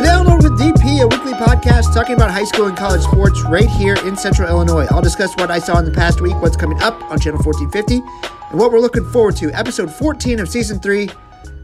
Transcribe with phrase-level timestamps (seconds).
[0.00, 3.96] Download with DP, a weekly podcast talking about high school and college sports right here
[4.06, 4.86] in Central Illinois.
[4.90, 7.96] I'll discuss what I saw in the past week, what's coming up on Channel 1450,
[8.50, 9.50] and what we're looking forward to.
[9.52, 11.10] Episode 14 of Season 3.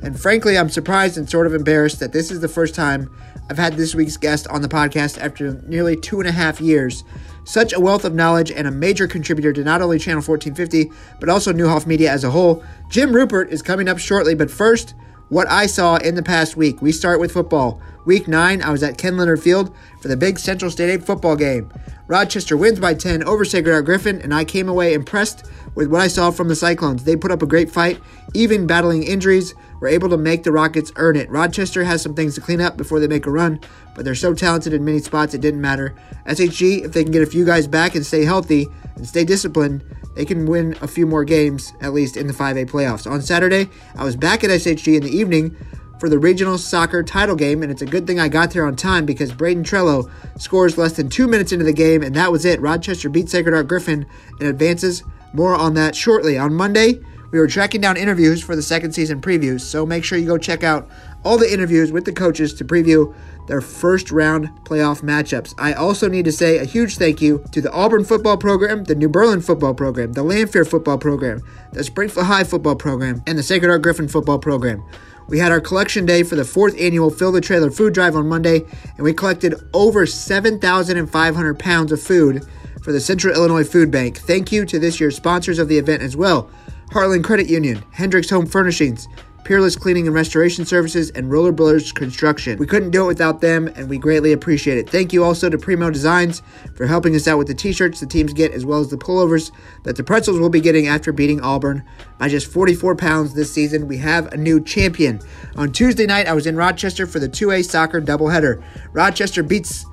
[0.03, 3.11] And frankly, I'm surprised and sort of embarrassed that this is the first time
[3.49, 7.05] I've had this week's guest on the podcast after nearly two and a half years.
[7.45, 10.91] Such a wealth of knowledge and a major contributor to not only Channel 1450,
[11.21, 12.63] but also Neuhoff Media as a whole.
[12.91, 14.95] Jim Ruppert is coming up shortly, but first,
[15.29, 16.81] what I saw in the past week.
[16.81, 17.81] We start with football.
[18.05, 21.35] Week 9, I was at Ken Leonard Field for the big Central State 8 football
[21.35, 21.73] game.
[22.07, 25.45] Rochester wins by 10 over Sacred Griffin, and I came away impressed
[25.75, 27.03] with what I saw from the Cyclones.
[27.03, 28.01] They put up a great fight,
[28.33, 31.29] even battling injuries, were able to make the Rockets earn it.
[31.29, 33.59] Rochester has some things to clean up before they make a run,
[33.95, 35.97] but they're so talented in many spots it didn't matter.
[36.27, 39.83] SHG, if they can get a few guys back and stay healthy and stay disciplined,
[40.17, 43.09] they can win a few more games, at least in the 5A playoffs.
[43.09, 45.55] On Saturday, I was back at SHG in the evening
[46.01, 48.77] for the regional soccer title game, and it's a good thing I got there on
[48.77, 52.45] time because Braden Trello scores less than two minutes into the game, and that was
[52.45, 52.61] it.
[52.61, 54.07] Rochester beat Sacred Heart Griffin
[54.41, 55.05] and advances.
[55.33, 56.39] More on that shortly.
[56.39, 60.17] On Monday, we were tracking down interviews for the second season previews, so make sure
[60.17, 60.89] you go check out
[61.25, 63.15] all the interviews with the coaches to preview
[63.47, 65.55] their first round playoff matchups.
[65.59, 68.95] I also need to say a huge thank you to the Auburn football program, the
[68.95, 73.43] New Berlin football program, the Lanphier football program, the Springfield High football program, and the
[73.43, 74.85] Sacred Heart Griffin football program.
[75.29, 78.29] We had our collection day for the fourth annual Fill the Trailer food drive on
[78.29, 78.65] Monday,
[78.97, 82.47] and we collected over 7,500 pounds of food
[82.83, 84.19] for the Central Illinois Food Bank.
[84.19, 86.49] Thank you to this year's sponsors of the event as well
[86.93, 89.09] Heartland Credit Union, Hendricks Home Furnishings,
[89.47, 92.59] Peerless Cleaning and Restoration Services, and Roller Brothers Construction.
[92.59, 94.91] We couldn't do it without them, and we greatly appreciate it.
[94.91, 96.43] Thank you also to Primo Designs
[96.75, 98.97] for helping us out with the t shirts the teams get, as well as the
[98.97, 99.53] pullovers
[99.85, 101.85] that the Pretzels will be getting after beating Auburn
[102.19, 103.87] by just 44 pounds this season.
[103.87, 105.21] We have a new champion.
[105.55, 108.61] On Tuesday night, I was in Rochester for the 2A soccer doubleheader.
[108.93, 109.87] Rochester beats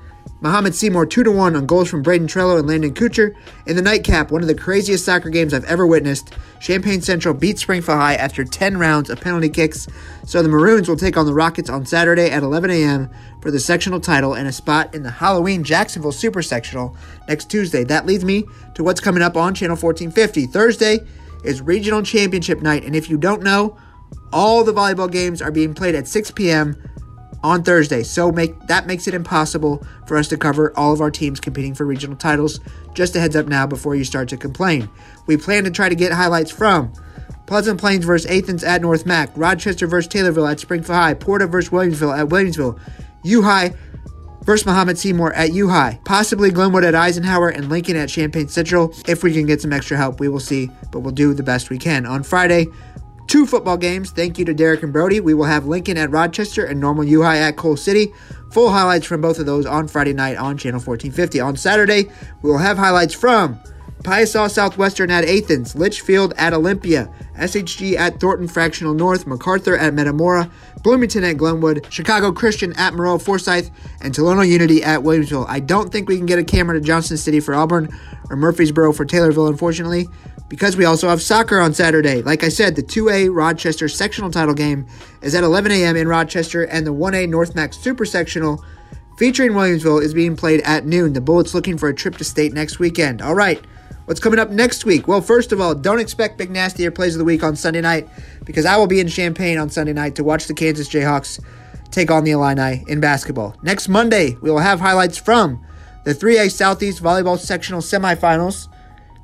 [0.44, 3.34] Mahomet-Seymour 2 1 on goals from Braden Trello and Landon Kucher.
[3.64, 7.58] In the nightcap, one of the craziest soccer games I've ever witnessed, Champaign Central beat
[7.58, 9.88] Springfield High after 10 rounds of penalty kicks.
[10.26, 13.08] So the Maroons will take on the Rockets on Saturday at 11 a.m.
[13.40, 16.94] for the sectional title and a spot in the Halloween Jacksonville Super Sectional
[17.26, 17.82] next Tuesday.
[17.82, 18.44] That leads me
[18.74, 20.44] to what's coming up on Channel 1450.
[20.48, 20.98] Thursday
[21.42, 23.78] is Regional Championship Night, and if you don't know,
[24.30, 26.76] all the volleyball games are being played at 6 p.m
[27.44, 28.02] on Thursday.
[28.02, 31.74] So make that makes it impossible for us to cover all of our teams competing
[31.74, 32.58] for regional titles.
[32.94, 34.88] Just a heads up now before you start to complain.
[35.26, 36.92] We plan to try to get highlights from
[37.46, 41.70] Pleasant Plains versus Athens at North Mac, Rochester versus Taylorville at Springfield High, Porta versus
[41.70, 42.80] Williamsville at Williamsville,
[43.22, 43.74] U High
[44.44, 48.94] versus Mahomet-Seymour at U High, possibly Glenwood at Eisenhower, and Lincoln at Champaign Central.
[49.06, 51.68] If we can get some extra help, we will see, but we'll do the best
[51.68, 52.06] we can.
[52.06, 52.68] On Friday,
[53.26, 54.10] two football games.
[54.10, 55.20] Thank you to Derek and Brody.
[55.20, 58.12] We will have Lincoln at Rochester and Normal U High at Coal City.
[58.52, 61.40] Full highlights from both of those on Friday night on Channel 1450.
[61.40, 62.10] On Saturday,
[62.42, 63.58] we will have highlights from
[64.04, 70.50] Piasa Southwestern at Athens, Litchfield at Olympia, SHG at Thornton Fractional North, MacArthur at Metamora,
[70.82, 73.70] Bloomington at Glenwood, Chicago Christian at Maroa-Forsyth,
[74.02, 75.46] and Tolono Unity at Williamsville.
[75.48, 77.86] I don't think we can get a camera to Johnson City for Auburn
[78.28, 80.06] or Murphysboro for Taylorville, unfortunately
[80.48, 82.22] because we also have soccer on Saturday.
[82.22, 84.86] Like I said, the 2A Rochester sectional title game
[85.22, 85.96] is at 11 a.m.
[85.96, 88.62] in Rochester, and the 1A North Mac Super Sectional
[89.16, 91.12] featuring Williamsville is being played at noon.
[91.12, 93.22] The Bullets looking for a trip to state next weekend.
[93.22, 93.60] All right.
[94.06, 95.08] What's coming up next week?
[95.08, 97.80] Well, first of all, don't expect Big Nasty or Plays of the Week on Sunday
[97.80, 98.06] night
[98.44, 101.42] because I will be in Champaign on Sunday night to watch the Kansas Jayhawks
[101.90, 103.56] take on the Illini in basketball.
[103.62, 105.64] Next Monday, we will have highlights from
[106.04, 108.68] the 3A Southeast Volleyball Sectional Semifinals,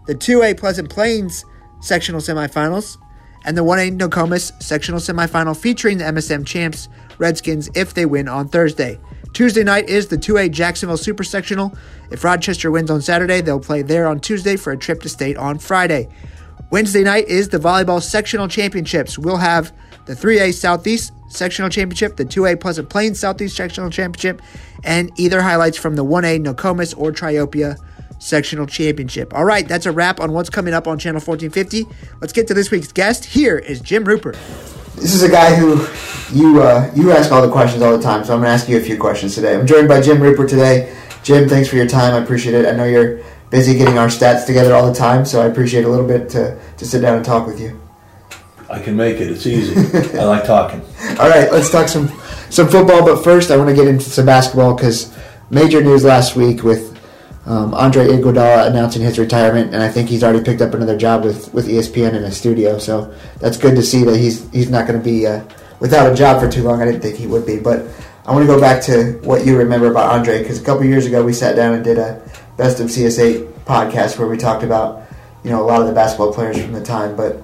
[0.06, 1.44] the 2A Pleasant Plains
[1.80, 2.98] sectional semifinals,
[3.44, 6.88] and the 1A Nokomis sectional semifinal featuring the MSM champs
[7.18, 8.98] Redskins if they win on Thursday.
[9.32, 11.74] Tuesday night is the 2A Jacksonville Super Sectional.
[12.10, 15.36] If Rochester wins on Saturday, they'll play there on Tuesday for a trip to state
[15.36, 16.08] on Friday.
[16.70, 19.18] Wednesday night is the Volleyball Sectional Championships.
[19.18, 19.72] We'll have
[20.06, 24.42] the 3A Southeast Sectional Championship, the 2A Pleasant Plains Southeast Sectional Championship,
[24.82, 27.76] and either highlights from the 1A Nokomis or Triopia
[28.20, 29.34] sectional championship.
[29.34, 31.86] All right, that's a wrap on what's coming up on Channel 1450.
[32.20, 33.24] Let's get to this week's guest.
[33.24, 34.38] Here is Jim Ruppert.
[34.94, 35.86] This is a guy who
[36.32, 38.68] you uh, you ask all the questions all the time, so I'm going to ask
[38.68, 39.54] you a few questions today.
[39.54, 40.94] I'm joined by Jim Ruppert today.
[41.22, 42.14] Jim, thanks for your time.
[42.14, 42.66] I appreciate it.
[42.66, 43.20] I know you're
[43.50, 46.58] busy getting our stats together all the time, so I appreciate a little bit to,
[46.76, 47.80] to sit down and talk with you.
[48.70, 49.30] I can make it.
[49.30, 49.74] It's easy.
[50.18, 50.80] I like talking.
[51.18, 52.08] All right, let's talk some
[52.50, 53.04] some football.
[53.04, 55.12] But first, I want to get into some basketball because
[55.50, 56.99] major news last week with
[57.46, 61.24] um, Andre Iguodala announcing his retirement, and I think he's already picked up another job
[61.24, 62.78] with, with ESPN in a studio.
[62.78, 65.42] So that's good to see that he's he's not going to be uh,
[65.80, 66.82] without a job for too long.
[66.82, 67.86] I didn't think he would be, but
[68.26, 71.06] I want to go back to what you remember about Andre because a couple years
[71.06, 72.20] ago we sat down and did a
[72.56, 75.06] best of CS8 podcast where we talked about
[75.42, 77.16] you know a lot of the basketball players from the time.
[77.16, 77.42] But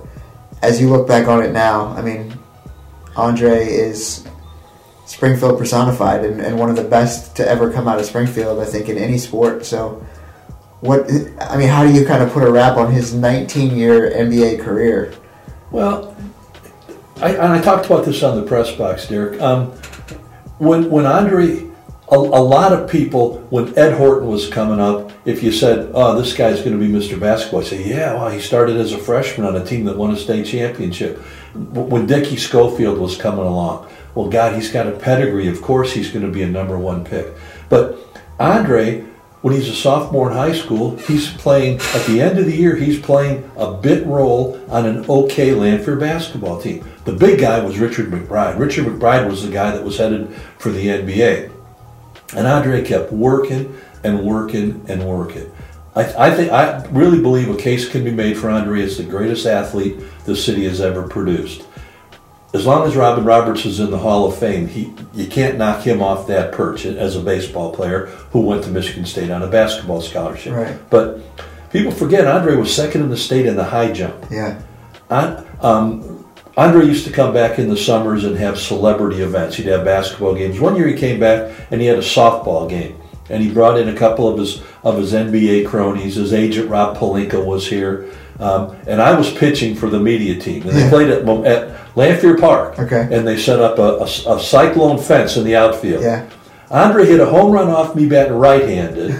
[0.62, 2.38] as you look back on it now, I mean,
[3.16, 4.26] Andre is
[5.06, 8.64] Springfield personified and, and one of the best to ever come out of Springfield, I
[8.64, 9.64] think, in any sport.
[9.64, 10.04] So,
[10.80, 11.08] what
[11.40, 14.60] I mean, how do you kind of put a wrap on his 19 year NBA
[14.60, 15.14] career?
[15.70, 16.16] Well,
[17.20, 19.40] I, and I talked about this on the press box, Derek.
[19.40, 19.68] Um,
[20.58, 21.70] when when Andre,
[22.10, 26.20] a, a, lot of people, when Ed Horton was coming up, if you said, "Oh,
[26.20, 27.18] this guy's going to be Mr.
[27.18, 30.10] Basketball," I say, "Yeah, well, he started as a freshman on a team that won
[30.10, 31.18] a state championship."
[31.54, 35.46] When Dickie Schofield was coming along, well, God, he's got a pedigree.
[35.46, 37.32] Of course, he's going to be a number one pick.
[37.68, 37.98] But
[38.40, 39.06] Andre
[39.46, 42.74] when he's a sophomore in high school, he's playing, at the end of the year,
[42.74, 46.84] he's playing a bit role on an okay Lanphier basketball team.
[47.04, 48.58] The big guy was Richard McBride.
[48.58, 51.52] Richard McBride was the guy that was headed for the NBA.
[52.34, 55.48] And Andre kept working and working and working.
[55.94, 59.04] I, I think I really believe a case can be made for Andre as the
[59.04, 61.65] greatest athlete the city has ever produced
[62.54, 65.82] as long as Robin Roberts is in the Hall of Fame, he you can't knock
[65.82, 69.46] him off that perch as a baseball player who went to Michigan State on a
[69.46, 70.54] basketball scholarship.
[70.54, 70.78] Right.
[70.90, 71.20] But
[71.70, 74.26] people forget Andre was second in the state in the high jump.
[74.30, 74.62] Yeah.
[75.10, 76.24] um,
[76.56, 79.56] Andre used to come back in the summers and have celebrity events.
[79.56, 80.58] He'd have basketball games.
[80.58, 83.88] One year he came back and he had a softball game, and he brought in
[83.88, 86.14] a couple of his of his NBA cronies.
[86.14, 88.10] His agent Rob Pelinka was here.
[88.38, 90.90] Um, and I was pitching for the media team, and they yeah.
[90.90, 92.78] played at, at Lanphier Park.
[92.78, 93.08] Okay.
[93.10, 96.02] And they set up a, a, a, cyclone fence in the outfield.
[96.02, 96.28] Yeah.
[96.70, 99.14] Andre hit a home run off me batting right-handed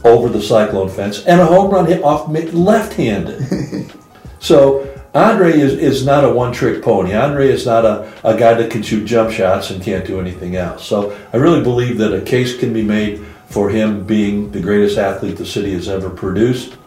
[0.04, 3.92] over the cyclone fence, and a home run hit off me left-handed.
[4.38, 7.12] so Andre is, is not a one-trick pony.
[7.12, 10.56] Andre is not a, a guy that can shoot jump shots and can't do anything
[10.56, 10.86] else.
[10.86, 14.96] So I really believe that a case can be made for him being the greatest
[14.96, 16.78] athlete the city has ever produced.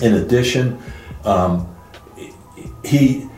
[0.00, 0.80] In addition,
[1.24, 1.66] um,
[2.84, 3.28] he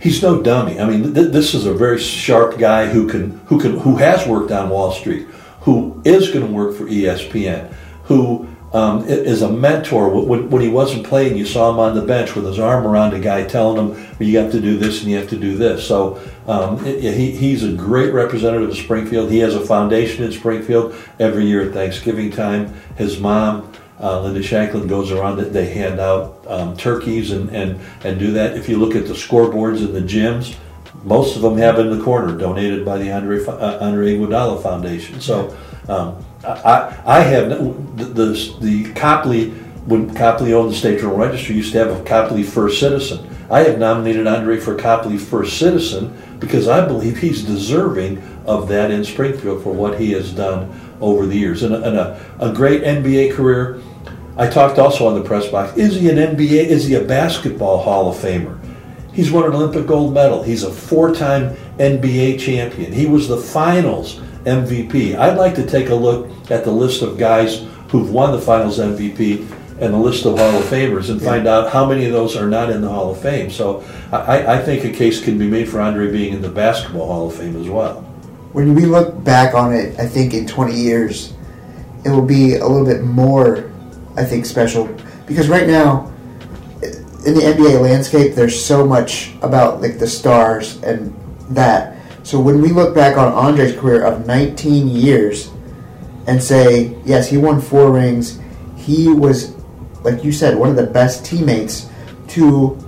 [0.00, 0.78] he's no dummy.
[0.80, 4.26] I mean, th- this is a very sharp guy who can who can who has
[4.26, 5.26] worked on Wall Street,
[5.60, 7.72] who is going to work for ESPN,
[8.04, 10.10] who um, is a mentor.
[10.10, 13.14] When, when, he wasn't playing, you saw him on the bench with his arm around
[13.14, 15.86] a guy, telling him, "You have to do this and you have to do this."
[15.86, 19.30] So um, he, he's a great representative of Springfield.
[19.30, 22.74] He has a foundation in Springfield every year at Thanksgiving time.
[22.96, 27.80] His mom uh, Linda Shanklin goes around that they hand out um, turkeys and, and,
[28.04, 28.56] and do that.
[28.56, 30.56] If you look at the scoreboards in the gyms,
[31.02, 35.20] most of them have in the corner donated by the Andre, uh, Andre Iguodala Foundation.
[35.20, 35.56] So
[35.88, 39.50] um, I, I have the, the, the Copley,
[39.86, 43.30] when Copley owned the State Journal Register, used to have a Copley First Citizen.
[43.50, 48.90] I have nominated Andre for Copley First Citizen because I believe he's deserving of that
[48.90, 50.70] in Springfield for what he has done
[51.00, 51.62] over the years.
[51.62, 53.80] And a, and a, a great NBA career.
[54.36, 55.76] I talked also on the press box.
[55.78, 56.66] Is he an NBA?
[56.66, 58.58] Is he a basketball Hall of Famer?
[59.12, 60.42] He's won an Olympic gold medal.
[60.42, 62.92] He's a four-time NBA champion.
[62.92, 65.16] He was the Finals MVP.
[65.16, 68.78] I'd like to take a look at the list of guys who've won the Finals
[68.78, 69.40] MVP
[69.80, 72.48] and the list of Hall of Famers and find out how many of those are
[72.48, 73.50] not in the Hall of Fame.
[73.50, 73.82] So
[74.12, 77.28] I, I think a case can be made for Andre being in the Basketball Hall
[77.28, 78.05] of Fame as well
[78.56, 81.34] when we look back on it, I think in 20 years,
[82.06, 83.70] it will be a little bit more,
[84.16, 84.88] I think, special.
[85.26, 86.10] Because right now,
[86.80, 91.14] in the NBA landscape, there's so much about like the stars and
[91.50, 91.98] that.
[92.22, 95.50] So when we look back on Andre's career of 19 years
[96.26, 98.40] and say, yes, he won four rings,
[98.74, 99.54] he was,
[100.02, 101.90] like you said, one of the best teammates
[102.28, 102.78] to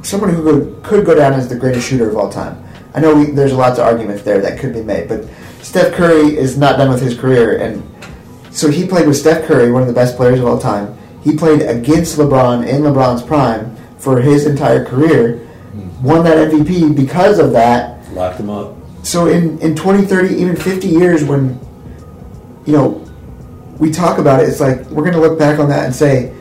[0.00, 2.65] someone who could go down as the greatest shooter of all time.
[2.96, 5.28] I know we, there's lots of arguments there that could be made, but
[5.60, 7.82] Steph Curry is not done with his career, and
[8.50, 10.96] so he played with Steph Curry, one of the best players of all time.
[11.22, 16.02] He played against LeBron in LeBron's prime for his entire career, mm-hmm.
[16.02, 18.00] won that MVP because of that.
[18.14, 18.74] Locked him up.
[19.02, 21.60] So in, in 20, 30, even 50 years, when,
[22.64, 23.06] you know,
[23.78, 26.34] we talk about it, it's like we're going to look back on that and say,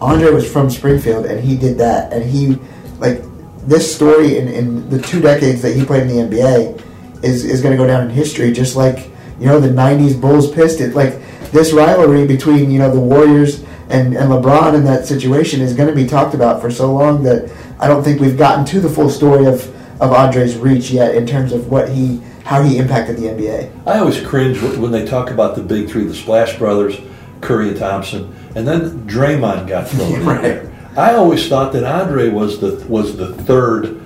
[0.00, 2.12] Andre was from Springfield and he did that.
[2.12, 2.56] And he,
[2.98, 3.22] like,
[3.66, 7.60] this story in, in the two decades that he played in the NBA is, is
[7.60, 10.94] going to go down in history, just like you know the '90s Bulls Pistons.
[10.94, 11.20] Like
[11.50, 15.88] this rivalry between you know the Warriors and, and LeBron in that situation is going
[15.88, 18.88] to be talked about for so long that I don't think we've gotten to the
[18.88, 23.16] full story of of Andre's reach yet in terms of what he how he impacted
[23.16, 23.86] the NBA.
[23.86, 26.96] I always cringe when they talk about the big three, the Splash Brothers,
[27.40, 30.36] Curry and Thompson, and then Draymond got thrown right.
[30.36, 30.75] in there.
[30.96, 34.00] I always thought that Andre was the was the third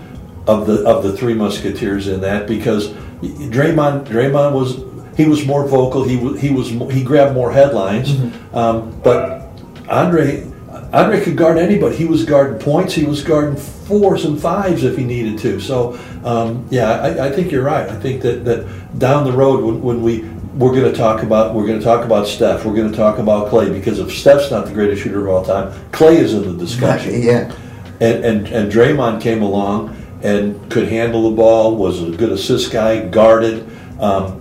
[0.46, 2.88] of the of the three musketeers in that because
[3.22, 4.82] Draymond Draymond was
[5.16, 6.02] he was more vocal.
[6.02, 8.10] He he was he grabbed more headlines,
[8.52, 9.48] um, but
[9.88, 10.46] Andre
[10.92, 11.96] Andre could guard anybody.
[11.96, 12.94] He was guarding points.
[12.94, 15.60] He was guarding fours and fives if he needed to.
[15.60, 17.88] So um, yeah, I, I think you're right.
[17.88, 21.54] I think that that down the road when, when we we're going to talk about
[21.54, 22.64] we're going to talk about Steph.
[22.64, 25.44] We're going to talk about Clay because if Steph's not the greatest shooter of all
[25.44, 27.52] time, Clay is in the discussion Yeah.
[28.00, 32.72] and, and and Draymond came along and could handle the ball, was a good assist
[32.72, 33.66] guy, guarded.
[34.00, 34.38] Um,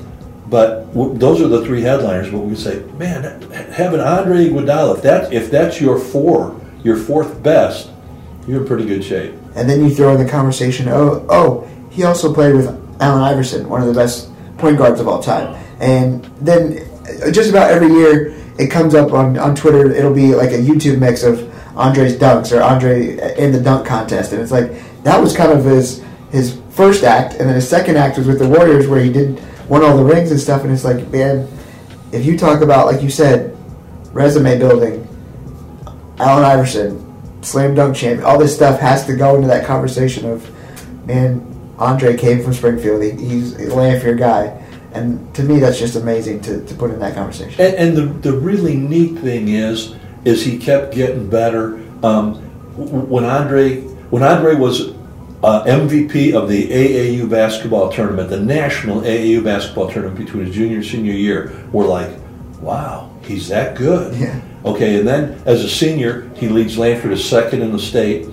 [0.47, 2.31] but w- those are the three headliners.
[2.31, 7.41] But we say, man, having Andre Iguodala, if that if that's your four, your fourth
[7.43, 7.91] best,
[8.47, 9.35] you're in pretty good shape.
[9.55, 12.67] And then you throw in the conversation, oh, oh, he also played with
[13.01, 15.55] Allen Iverson, one of the best point guards of all time.
[15.79, 16.79] And then
[17.23, 20.57] uh, just about every year, it comes up on, on Twitter, it'll be like a
[20.57, 24.33] YouTube mix of Andre's dunks or Andre in the dunk contest.
[24.33, 24.71] And it's like,
[25.03, 27.35] that was kind of his, his first act.
[27.35, 30.03] And then his second act was with the Warriors where he did won all the
[30.03, 30.63] rings and stuff.
[30.63, 31.47] And it's like, man,
[32.11, 33.55] if you talk about, like you said,
[34.11, 35.07] resume building,
[36.19, 38.25] Allen Iverson, slam dunk champion.
[38.25, 40.49] All this stuff has to go into that conversation of,
[41.05, 41.45] man,
[41.77, 43.01] Andre came from Springfield.
[43.01, 44.58] He, he's a Lanphier guy.
[44.93, 47.61] And to me, that's just amazing to, to put in that conversation.
[47.63, 51.75] And, and the, the really neat thing is, is he kept getting better.
[52.03, 52.35] Um,
[52.75, 54.89] when Andre when Andre was
[55.43, 60.77] uh, MVP of the AAU basketball tournament, the national AAU basketball tournament between his junior
[60.77, 62.11] and senior year, we're like,
[62.59, 64.15] wow, he's that good.
[64.15, 64.41] Yeah.
[64.65, 68.27] Okay, and then as a senior, he leads Lanphier to second in the state,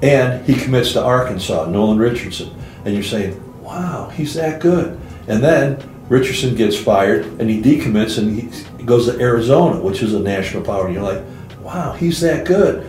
[0.00, 2.50] and he commits to Arkansas, Nolan Richardson.
[2.84, 4.98] And you're saying, wow, he's that good.
[5.28, 5.76] And then
[6.08, 8.38] Richardson gets fired, and he decommits, and
[8.78, 10.86] he goes to Arizona, which is a national power.
[10.86, 11.22] And you're like,
[11.62, 12.86] wow, he's that good.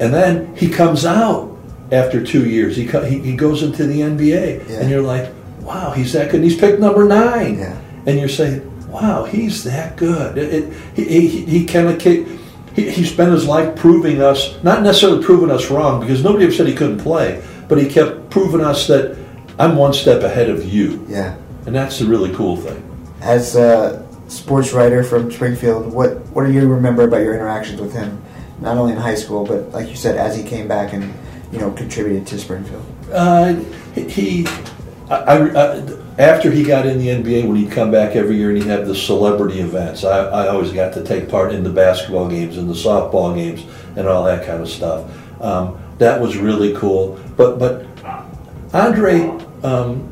[0.00, 1.56] And then he comes out
[1.90, 2.76] after two years.
[2.76, 4.80] He, co- he, he goes into the NBA, Yeah.
[4.80, 5.32] and you're like,
[5.62, 6.36] wow, he's that good.
[6.36, 7.58] And he's picked number nine.
[7.58, 7.80] Yeah.
[8.06, 10.38] And you're saying, wow, he's that good.
[10.38, 14.82] It, it, he he, he kind of he, he spent his life proving us, not
[14.82, 18.60] necessarily proving us wrong, because nobody ever said he couldn't play, but he kept proving
[18.60, 19.16] us that
[19.58, 21.04] I'm one step ahead of you.
[21.08, 21.36] Yeah.
[21.68, 22.82] And that's the really cool thing.
[23.20, 27.92] As a sports writer from Springfield, what, what do you remember about your interactions with
[27.92, 28.22] him?
[28.58, 31.12] Not only in high school, but like you said, as he came back and,
[31.52, 32.82] you know, contributed to Springfield.
[33.12, 33.56] Uh,
[33.94, 34.46] he,
[35.10, 38.48] I, I, I- after he got in the NBA, when he'd come back every year
[38.48, 41.70] and he'd have the celebrity events, I, I always got to take part in the
[41.70, 43.62] basketball games and the softball games
[43.94, 45.04] and all that kind of stuff.
[45.42, 47.20] Um, that was really cool.
[47.36, 47.86] But but
[48.72, 49.28] Andre
[49.62, 50.08] um,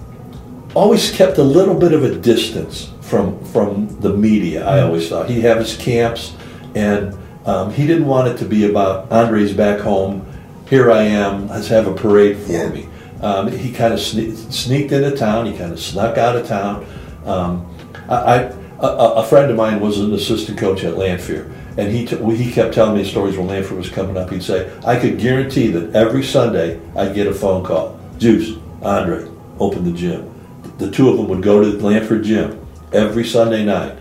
[0.76, 4.64] always kept a little bit of a distance from from the media.
[4.66, 6.36] I always thought he'd have his camps,
[6.74, 7.16] and
[7.46, 10.24] um, he didn't want it to be about Andre's back home.
[10.68, 11.48] Here I am.
[11.48, 12.68] Let's have a parade for Yeah.
[12.68, 12.88] me.
[13.22, 15.46] Um, he kind of sne- sneaked into town.
[15.46, 16.84] He kind of snuck out of town.
[17.24, 17.66] Um,
[18.08, 18.36] I, I
[18.78, 18.86] a,
[19.22, 22.74] a friend of mine was an assistant coach at Lanphier, and he t- he kept
[22.74, 24.28] telling me stories when Lanphier was coming up.
[24.30, 27.98] He'd say, "I could guarantee that every Sunday I'd get a phone call.
[28.18, 29.26] Juice, Andre,
[29.58, 30.35] open the gym."
[30.78, 33.98] The two of them would go to the Lanphier gym every Sunday night,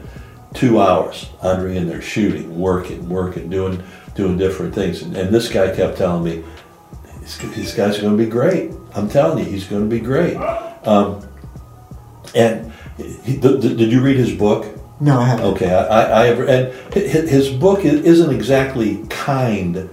[0.53, 1.29] two hours.
[1.41, 3.82] Andre in there shooting, working, working, doing
[4.15, 5.01] doing different things.
[5.01, 6.44] And, and this guy kept telling me,
[7.20, 8.72] this, guy's going to be great.
[8.94, 10.38] I'm telling you, he's going to be great.
[10.88, 11.27] Um,
[12.34, 14.65] and he, th- th- did you read his book?
[15.01, 15.46] No, I haven't.
[15.46, 19.89] Okay, I, I, have, and hi- hi- his book isn't exactly kind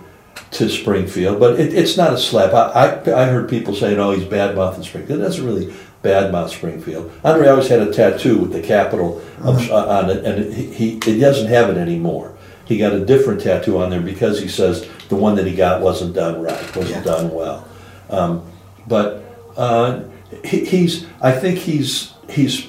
[0.52, 2.52] to Springfield, but it, it's not a slap.
[2.52, 6.32] I, I, I heard people saying, "Oh, he's bad mouthing Springfield." It doesn't really bad
[6.32, 7.10] mouth Springfield.
[7.24, 11.00] Andre always had a tattoo with the capital of, uh, on it, and he, he
[11.04, 12.36] he doesn't have it anymore.
[12.64, 15.80] He got a different tattoo on there because he says the one that he got
[15.80, 17.12] wasn't done right, wasn't Yeah.
[17.12, 17.68] done well.
[18.10, 18.42] Um,
[18.86, 19.24] but
[19.56, 20.02] uh,
[20.44, 22.68] he, he's, I think he's he's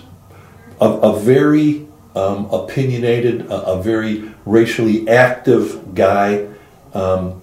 [0.82, 6.48] a, a very um, opinionated, a, a very racially active guy,
[6.94, 7.42] um,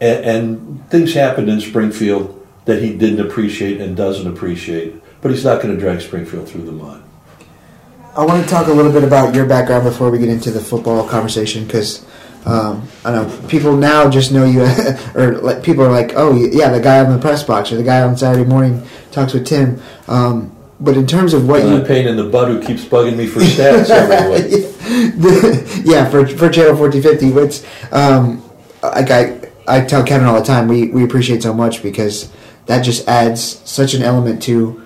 [0.00, 5.01] and, and things happened in Springfield that he didn't appreciate and doesn't appreciate.
[5.22, 7.02] But he's not going to drag Springfield through the mud.
[8.14, 10.60] I want to talk a little bit about your background before we get into the
[10.60, 12.04] football conversation because
[12.44, 14.62] um, I don't know people now just know you,
[15.14, 17.82] or like, people are like, oh yeah, the guy on the press box or the
[17.84, 19.80] guy on Saturday morning talks with Tim.
[20.08, 23.16] Um, but in terms of what you I'm pain in the butt who keeps bugging
[23.16, 24.68] me for stats every week.
[25.20, 27.62] The- yeah, for for channel fourteen fifty, which
[27.92, 28.42] um,
[28.82, 32.30] like I I tell Kevin all the time, we we appreciate so much because
[32.66, 34.81] that just adds such an element to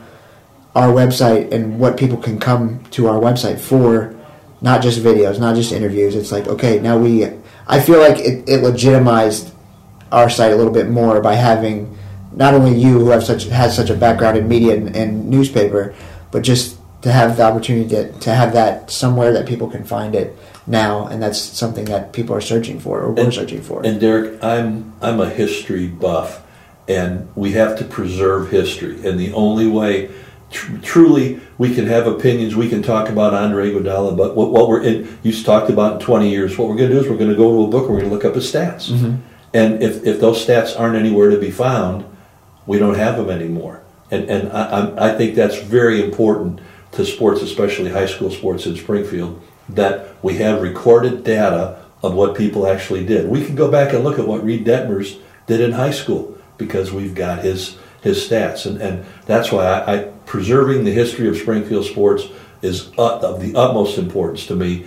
[0.77, 4.15] our website and what people can come to our website for,
[4.61, 6.15] not just videos, not just interviews.
[6.15, 7.25] It's like okay, now we.
[7.67, 9.53] I feel like it, it legitimized
[10.13, 11.99] our site a little bit more by having
[12.33, 15.95] not only you who have such has such a background in media and, and newspaper,
[16.31, 20.15] but just to have the opportunity to, to have that somewhere that people can find
[20.15, 23.85] it now, and that's something that people are searching for or we're And- searching for.
[23.85, 26.43] And Derek, I'm I'm a history buff,
[26.87, 29.07] and we have to preserve history.
[29.09, 30.11] And the only way,
[30.57, 32.57] tr- truly, we can have opinions.
[32.57, 35.99] We can talk about Andre Iguodala, but what, what we're in, you talked about in
[36.01, 36.57] 20 years.
[36.57, 37.85] What we're going to do is we're going to go to a book.
[37.85, 39.21] and We're going to look up his stats, mm-hmm.
[39.55, 42.05] and if if those stats aren't anywhere to be found,
[42.67, 43.83] we don't have them anymore.
[44.11, 46.61] And and I I I think that's very important
[46.93, 52.35] to sports, especially high school sports in Springfield, that we have recorded data of what
[52.35, 53.29] people actually did.
[53.29, 56.93] We can go back and look at what Reid Detmers did in high school because
[56.93, 61.37] we've got his his stats, and and that's why I, I preserving the history of
[61.37, 62.25] Springfield sports
[62.61, 64.87] is of the utmost importance to me.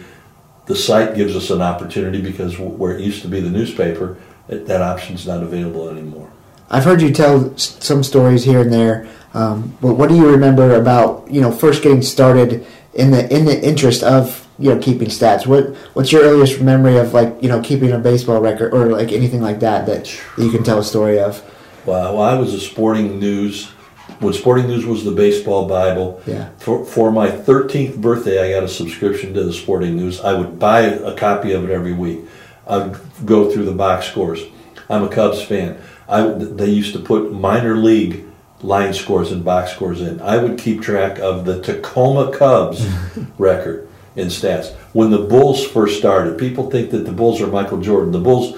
[0.66, 4.18] The site gives us an opportunity because where it used to be the newspaper,
[4.48, 6.30] that that option's not available anymore.
[6.70, 10.76] I've heard you tell some stories here and there, um, but what do you remember
[10.76, 15.08] about you know first getting started in the in the interest of you know keeping
[15.08, 15.48] stats?
[15.48, 19.12] What what's your earliest memory of like you know keeping a baseball record or like
[19.12, 21.44] anything like that that, that you can tell a story of?
[21.88, 23.72] Well, well, I was a sporting news
[24.20, 26.22] when Sporting News was the baseball Bible.
[26.26, 26.50] Yeah.
[26.58, 30.22] For for my 13th birthday, I got a subscription to the Sporting News.
[30.22, 32.20] I would buy a copy of it every week.
[32.68, 32.96] I'd
[33.26, 34.42] go through the box scores.
[34.90, 35.80] I'm a Cubs fan.
[36.08, 38.26] I they used to put minor league
[38.62, 40.22] line scores and box scores in.
[40.22, 42.86] I would keep track of the Tacoma Cubs
[43.38, 44.76] record in stats.
[44.94, 48.12] When the Bulls first started, people think that the Bulls are Michael Jordan.
[48.12, 48.58] The Bulls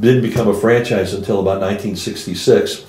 [0.00, 2.86] didn't become a franchise until about 1966.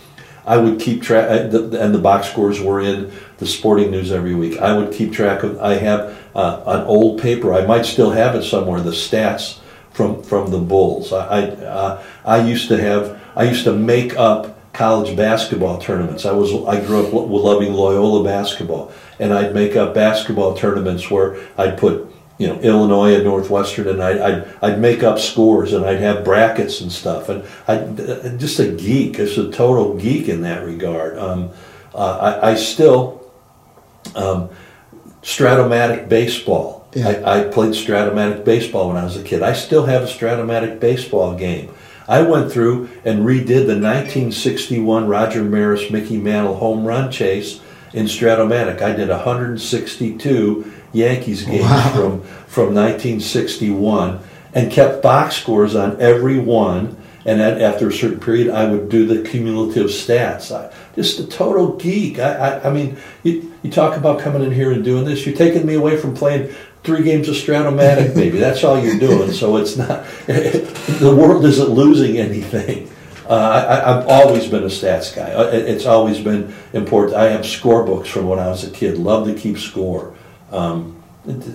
[0.47, 1.51] I would keep track, and
[1.93, 4.57] the box scores were in the Sporting News every week.
[4.59, 5.59] I would keep track of.
[5.59, 7.53] I have uh, an old paper.
[7.53, 8.79] I might still have it somewhere.
[8.79, 9.59] The stats
[9.91, 11.11] from from the Bulls.
[11.11, 13.21] I I, uh, I used to have.
[13.35, 16.25] I used to make up college basketball tournaments.
[16.25, 21.11] I was I grew up lo- loving Loyola basketball, and I'd make up basketball tournaments
[21.11, 25.73] where I'd put you know Illinois and Northwestern, and I'd I'd, I'd make up scores,
[25.73, 27.77] and I'd have brackets and stuff, and I
[28.37, 31.17] just a geek, just a total geek in that regard.
[31.17, 31.51] Um,
[31.93, 33.17] uh, I, I still
[34.15, 34.49] um,
[35.21, 36.87] Strat-O-Matic baseball.
[36.93, 37.09] Yeah.
[37.09, 39.43] I, I played Strat-O-Matic baseball when I was a kid.
[39.43, 41.73] I still have a Strat-O-Matic baseball game.
[42.07, 47.59] I went through and redid the 1961 Roger Maris Mickey Mantle home run chase
[47.93, 48.81] in Strat-O-Matic.
[48.81, 51.91] I did 162 Yankees games Wow.
[51.93, 54.19] from from 1961
[54.53, 56.95] and kept box scores on every one.
[57.25, 60.49] And then after a certain period, I would do the cumulative stats.
[60.55, 62.19] I, just a total geek.
[62.19, 65.25] I, I, I mean, you, you talk about coming in here and doing this.
[65.25, 68.37] You're taking me away from playing three games of Strat-O-Matic, maybe.
[68.39, 69.33] That's all you're doing.
[69.33, 72.89] So it's not, the world isn't losing anything.
[73.27, 75.33] Uh, I, I've always been a stats guy.
[75.33, 77.17] Uh, It's always been important.
[77.17, 78.97] I have score books from when I was a kid.
[78.97, 80.13] Love to keep score.
[80.51, 81.01] Um,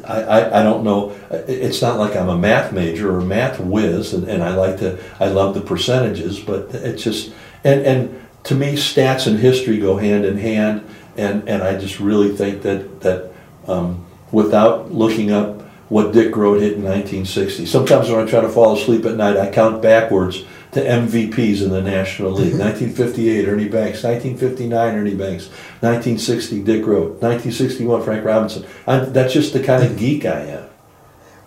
[0.07, 1.17] I, I, I don't know.
[1.31, 5.03] It's not like I'm a math major or math whiz, and, and I like to.
[5.19, 7.33] I love the percentages, but it's just
[7.65, 12.01] and and to me, stats and history go hand in hand, and and I just
[12.01, 13.33] really think that that
[13.67, 17.67] um, without looking up what Dick Groat hit in 1960.
[17.67, 20.43] Sometimes when I try to fall asleep at night, I count backwards
[20.73, 22.53] to MVPs in the National League.
[22.59, 24.03] 1958, Ernie Banks.
[24.03, 25.49] 1959, Ernie Banks.
[25.81, 27.21] 1960, Dick Groat.
[27.23, 28.67] 1961, Frank Robinson.
[28.87, 30.69] I'm, that's just the kind of geek I am.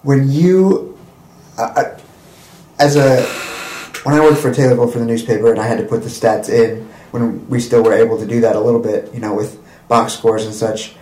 [0.04, 0.98] when you
[2.80, 3.24] as a
[4.04, 6.50] when I worked for Taylorville for the newspaper and I had to put the stats
[6.50, 9.60] in when we still were able to do that a little bit, you know, with
[9.88, 10.96] box scores and such.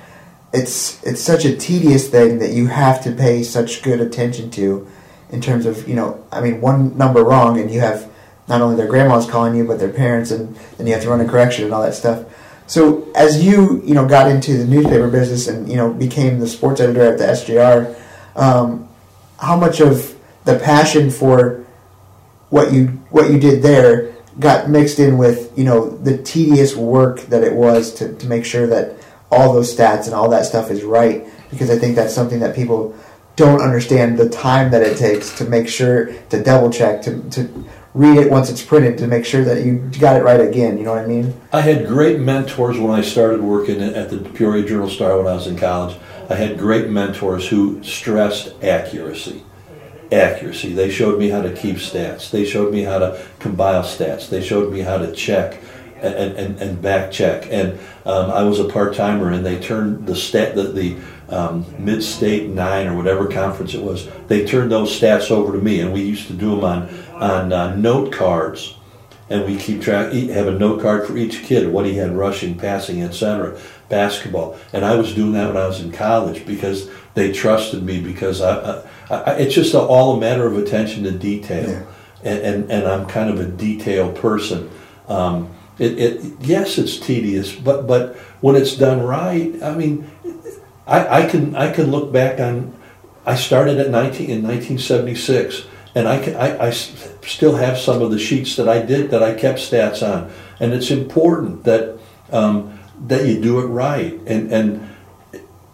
[0.53, 4.87] It's it's such a tedious thing that you have to pay such good attention to
[5.31, 8.09] in terms of, you know, I mean, one number wrong and you have
[8.47, 11.21] not only their grandmas calling you but their parents and then you have to run
[11.21, 12.25] a correction and all that stuff.
[12.67, 16.47] So as you, you know, got into the newspaper business and, you know, became the
[16.47, 17.95] sports editor at the SJR,
[18.35, 18.89] um,
[19.37, 21.65] how much of the passion for
[22.49, 27.21] what you what you did there got mixed in with you know the tedious work
[27.21, 28.95] that it was to, to make sure that
[29.31, 32.55] all those stats and all that stuff is right because I think that's something that
[32.55, 32.95] people
[33.35, 37.65] don't understand the time that it takes to make sure to double check to, to
[37.93, 40.83] read it once it's printed to make sure that you got it right again you
[40.83, 44.65] know what I mean I had great mentors when I started working at the Peoria
[44.65, 45.95] Journal Star when I was in college.
[46.29, 49.43] I had great mentors who stressed accuracy.
[50.11, 50.73] Accuracy.
[50.73, 52.31] They showed me how to keep stats.
[52.31, 54.29] They showed me how to compile stats.
[54.29, 55.61] They showed me how to check
[56.01, 57.47] and, and, and back check.
[57.51, 60.97] And um, I was a part timer, and they turned the stat the, the
[61.29, 64.09] um, mid state nine or whatever conference it was.
[64.27, 66.89] They turned those stats over to me, and we used to do them on
[67.23, 68.75] on uh, note cards
[69.29, 72.57] and we keep track, have a note card for each kid, what he had rushing,
[72.57, 73.57] passing, etc.
[73.89, 78.01] Basketball, and I was doing that when I was in college because they trusted me
[78.01, 81.83] because I, I, I it's just a, all a matter of attention to detail, Yeah.
[82.23, 84.69] and, and and I'm kind of a detail person.
[85.07, 90.09] Um, it, it yes, it's tedious, but but when it's done right, I mean,
[90.85, 92.73] I, I can I can look back on.
[93.25, 98.19] I started at 19 in 1976, and I, I I still have some of the
[98.19, 101.97] sheets that I did that I kept stats on, and it's important that
[102.31, 104.89] um, that you do it right, and and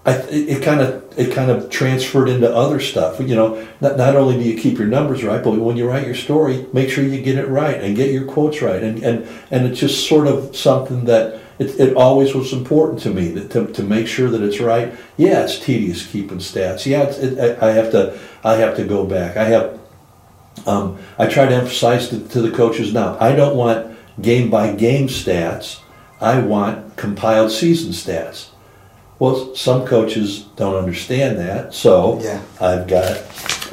[0.06, 3.20] I, it kind of it kind of transferred into other stuff.
[3.20, 6.06] You know, not, not only do you keep your numbers right, but when you write
[6.06, 8.82] your story, make sure you get it right and get your quotes right.
[8.82, 13.10] And and, and it's just sort of something that it, it always was important to
[13.10, 14.94] me to, to make sure that it's right.
[15.18, 16.86] Yeah, it's tedious keeping stats.
[16.86, 19.38] Yeah, it, I have to I have to go back.
[19.38, 19.80] I have
[20.68, 23.18] um, I try to emphasize to, to the coaches now.
[23.20, 25.80] I don't want game by game stats.
[26.22, 28.50] I want compiled season stats.
[29.20, 32.42] Well, some coaches don't understand that, so Yeah.
[32.62, 33.22] I've got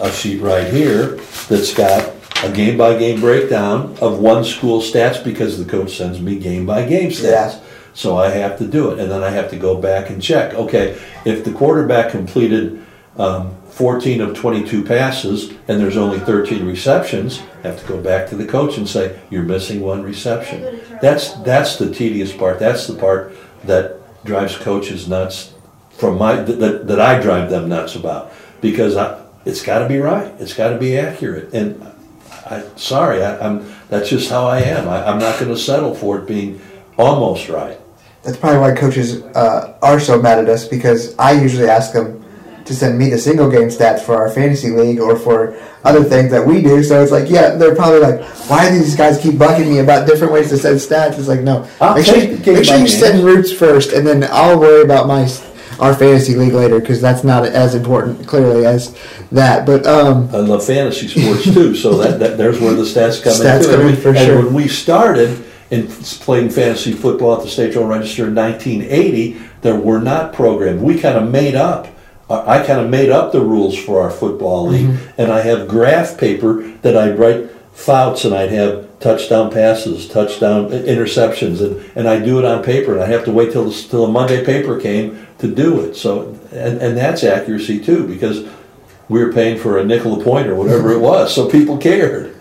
[0.01, 1.17] a sheet right here
[1.49, 6.21] that's got a game by game breakdown of one school stats because the coach sends
[6.21, 7.55] me game by game stats.
[7.55, 7.61] Yeah.
[7.95, 10.53] So I have to do it, and then I have to go back and check.
[10.55, 12.85] Okay, if the quarterback completed
[13.17, 18.35] um, 14 of 22 passes and there's only 13 receptions, have to go back to
[18.35, 20.81] the coach and say you're missing one reception.
[21.03, 22.59] That's that's the tedious part.
[22.59, 25.53] That's the part that drives coaches nuts.
[25.91, 29.99] From my that, that, I drive them nuts about because I, it's got to be
[29.99, 30.33] right.
[30.41, 31.53] It's got to be accurate.
[31.53, 31.87] And
[32.47, 34.89] I sorry, I, I'm that's just how I am.
[34.89, 36.63] I, I'm not going to settle for it being
[36.97, 37.79] almost right.
[38.23, 42.16] That's probably why coaches uh, are so mad at us because I usually ask them
[42.67, 46.31] to send me the single game stats for our fantasy league or for other things
[46.31, 46.83] that we do.
[46.83, 50.07] So it's like, yeah, they're probably like, why do these guys keep bugging me about
[50.07, 51.19] different ways to send stats?
[51.19, 54.29] It's like, no, I'll make sure, you, make sure you send roots first, and then
[54.31, 55.29] I'll worry about my
[55.79, 58.97] our fantasy league later because that's not as important clearly as
[59.31, 59.67] that.
[59.67, 63.35] But um, I love fantasy sports too, so that, that there's where the stats come
[63.35, 63.65] Stats in.
[63.65, 63.77] too.
[63.77, 64.45] come in for and sure.
[64.45, 69.75] when we started and playing fantasy football at the State Journal Register in 1980, there
[69.77, 70.81] were not programs.
[70.81, 71.89] We kind of made up.
[72.29, 75.21] I kind of made up the rules for our football league, Mm-hmm.
[75.21, 80.71] and I have graph paper that I'd write fouts and I'd have touchdown passes, touchdown
[80.71, 83.73] interceptions, and, and I do it on paper, and I have to wait till the,
[83.73, 85.95] till the Monday paper came to do it.
[85.95, 88.49] So, and, and that's accuracy too, because
[89.09, 92.35] we were paying for a nickel a point or whatever it was, so people cared.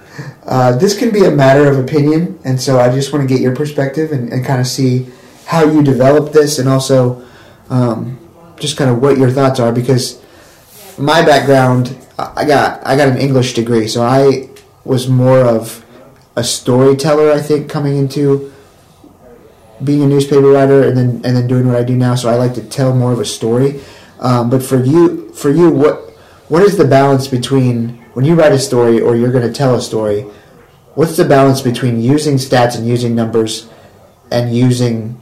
[0.46, 3.42] Uh, this can be a matter of opinion, and so I just want to get
[3.42, 5.08] your perspective and, and kind of see
[5.46, 7.24] how you develop this, and also
[7.70, 8.18] um,
[8.58, 9.72] just kind of what your thoughts are.
[9.72, 10.22] Because
[10.98, 14.50] my background, I got I got an English degree, so I
[14.84, 15.84] was more of
[16.36, 17.32] a storyteller.
[17.32, 18.52] I think coming into
[19.84, 22.16] being a newspaper writer and then and then doing what I do now.
[22.16, 23.82] So I like to tell more of a story.
[24.20, 26.06] Um, but for you, for you, what
[26.48, 29.76] what is the balance between when you write a story or you're going to tell
[29.76, 30.26] a story?
[30.94, 33.68] What's the balance between using stats and using numbers
[34.32, 35.20] and using,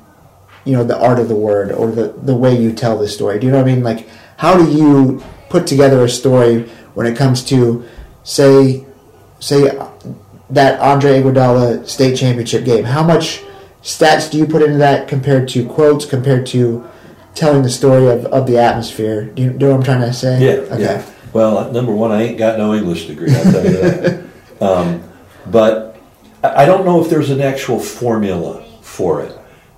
[0.65, 3.39] you know, the art of the word or the the way you tell the story?
[3.39, 3.83] Do you know what I mean?
[3.83, 7.83] Like, how do you put together a story when it comes to,
[8.23, 8.85] say,
[9.39, 9.61] say
[10.49, 12.83] that Andre Iguodala state championship game?
[12.83, 13.43] How much
[13.83, 16.87] stats do you put into that compared to quotes, compared to
[17.35, 19.25] telling the story of, of the atmosphere?
[19.25, 20.41] Do you know what I'm trying to say?
[20.43, 20.81] Yeah, Okay.
[20.83, 21.05] yeah.
[21.33, 23.33] Well, number one, I ain't got no English degree.
[23.35, 24.23] I'll tell you that.
[24.61, 25.03] um,
[25.47, 25.97] but
[26.43, 29.35] I I don't know if there's an actual formula for it.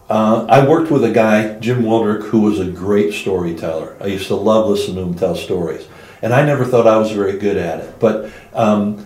[0.09, 3.97] Uh, I worked with a guy, Jim Wildrick, who was a great storyteller.
[3.99, 5.87] I used to love listening to him tell stories,
[6.21, 7.99] and I never thought I was very good at it.
[7.99, 9.03] But um,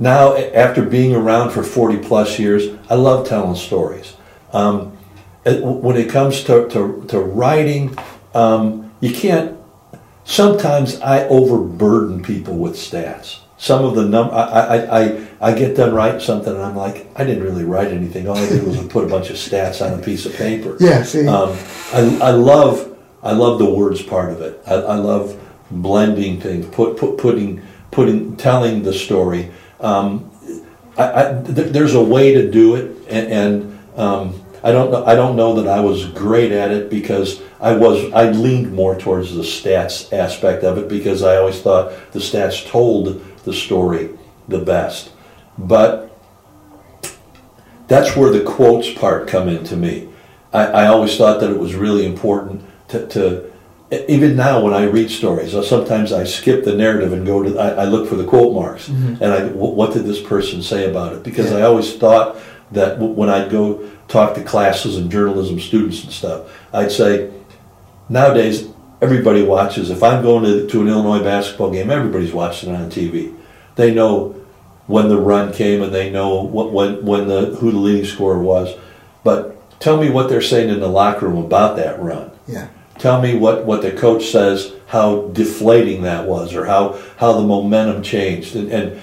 [0.00, 4.16] now, after being around for 40 plus years, I love telling stories.
[4.54, 4.96] Um,
[5.44, 7.96] it- when it comes to, to, to writing,
[8.34, 9.58] um, you can't
[10.24, 13.40] sometimes I overburden people with stats.
[13.62, 17.06] Some of the num I, I, I, I get done writing something and I'm like,
[17.14, 18.26] I didn't really write anything.
[18.26, 20.76] All I did was put a bunch of stats on a piece of paper.
[20.80, 21.28] Yeah, see.
[21.28, 21.56] Um,
[21.92, 24.60] I, I love I love the words part of it.
[24.66, 29.52] I, I love blending things, put, put putting putting telling the story.
[29.78, 30.28] Um,
[30.98, 35.04] I, I, th- there's a way to do it, and, and um, I don't know.
[35.04, 38.12] I don't know that I was great at it because I was.
[38.12, 42.68] I leaned more towards the stats aspect of it because I always thought the stats
[42.68, 44.10] told the story
[44.48, 45.10] the best.
[45.58, 46.16] But
[47.88, 50.08] that's where the quotes part come into me.
[50.52, 53.52] I, I always thought that it was really important to, to
[54.08, 57.58] even now when I read stories, uh, sometimes I skip the narrative and go to
[57.58, 61.12] I, I look for the quote marks and I what did this person say about
[61.12, 62.38] it because I always thought
[62.70, 67.30] that when I'd go talk to classes and journalism students and stuff, I'd say,
[68.08, 68.71] nowadays
[69.02, 69.90] everybody watches.
[69.90, 73.36] If I'm going to, to an Illinois basketball game, everybody's watching it on TV.
[73.74, 74.36] They know
[74.86, 78.38] when the run came and they know what, when when the who the leading scorer
[78.38, 78.74] was.
[79.24, 82.30] But tell me what they're saying in the locker room about that run.
[82.46, 82.68] Yeah.
[82.98, 87.46] Tell me what, what the coach says, how deflating that was, or how, how the
[87.46, 89.02] momentum changed, and, and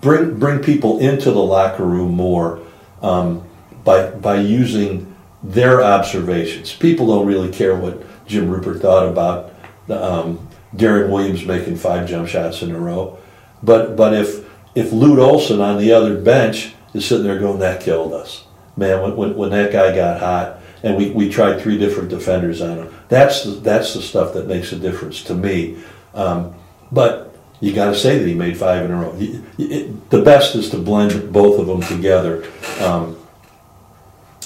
[0.00, 2.60] bring bring people into the locker room more
[3.02, 3.42] um,
[3.82, 6.72] by by using their observations.
[6.74, 9.52] People don't really care what Jim Ruppert thought about
[9.90, 13.18] um, Deron Williams making five jump shots in a row,
[13.62, 17.80] but but if if Lute Olson on the other bench is sitting there going, that
[17.80, 18.44] killed us,
[18.76, 19.02] man.
[19.02, 22.76] When, when, when that guy got hot, and we, we tried three different defenders on
[22.78, 22.94] him.
[23.08, 25.78] That's the, that's the stuff that makes a difference to me.
[26.12, 26.54] Um,
[26.92, 29.14] but you got to say that he made five in a row.
[29.18, 32.44] It- the best is to blend both of them together.
[32.80, 33.16] Um,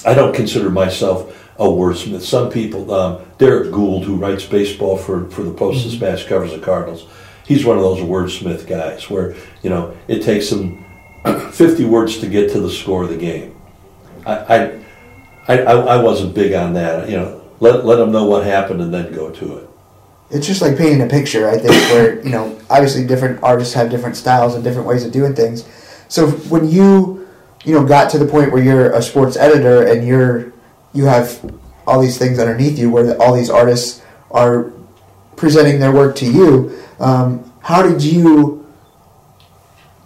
[0.05, 2.21] I don't consider myself a wordsmith.
[2.21, 6.59] Some people, um, Derrick Goold, who writes baseball for, for the Post Dispatch, covers the
[6.59, 7.05] Cardinals.
[7.45, 10.85] He's one of those wordsmith guys where you know it takes him
[11.51, 13.55] 50 words to get to the score of the game.
[14.25, 14.79] I, I
[15.49, 17.09] I, I, I wasn't big on that.
[17.09, 19.69] You know, let let them know what happened and then go to it.
[20.31, 23.89] It's just like painting a picture, I think, where, you know, obviously different artists have
[23.89, 25.67] different styles and different ways of doing things.
[26.07, 27.27] So when you,
[27.65, 30.53] you know, got to the point where you're a sports editor and you're,
[30.93, 31.39] you have
[31.85, 34.71] all these things underneath you where all these artists are
[35.35, 38.65] presenting their work to you, um, how did you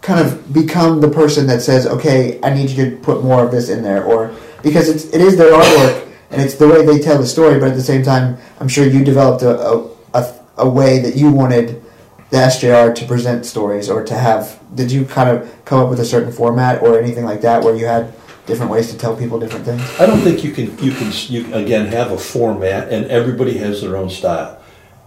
[0.02, 3.52] kind of become the person that says, okay, I need you to put more of
[3.52, 4.04] this in there?
[4.04, 7.60] Or, because it's, it is their artwork and it's the way they tell the story,
[7.60, 11.16] but at the same time, I'm sure you developed a, a, a, a way that
[11.16, 11.82] you wanted
[12.30, 14.60] the SJR to present stories or to have.
[14.74, 17.76] Did you kind of come up with a certain format or anything like that where
[17.76, 18.14] you had
[18.46, 19.82] different ways to tell people different things?
[20.00, 23.82] I don't think you can you can you again have a format and everybody has
[23.82, 24.62] their own style.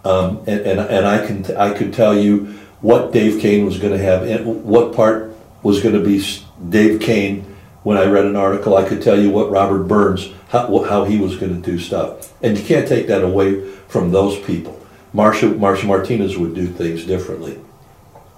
[0.04, 3.92] Um, and, and and I can I could tell you what Dave Kane was going
[3.92, 6.24] to have and what part was going to be
[6.68, 7.52] Dave Kane.
[7.82, 11.20] When I read an article, I could tell you what Robert Burns how, how he
[11.20, 14.80] was going to do stuff, and you can't take that away from those people.
[15.14, 17.60] Marsha Marsha Martinez would do things differently.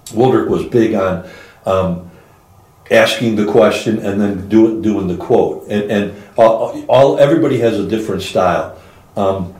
[0.07, 1.29] Wildrick was big on
[1.65, 2.08] um,
[2.91, 5.67] asking the question and then do, doing the quote.
[5.69, 8.79] And, and all, all everybody has a different style.
[9.15, 9.53] Um,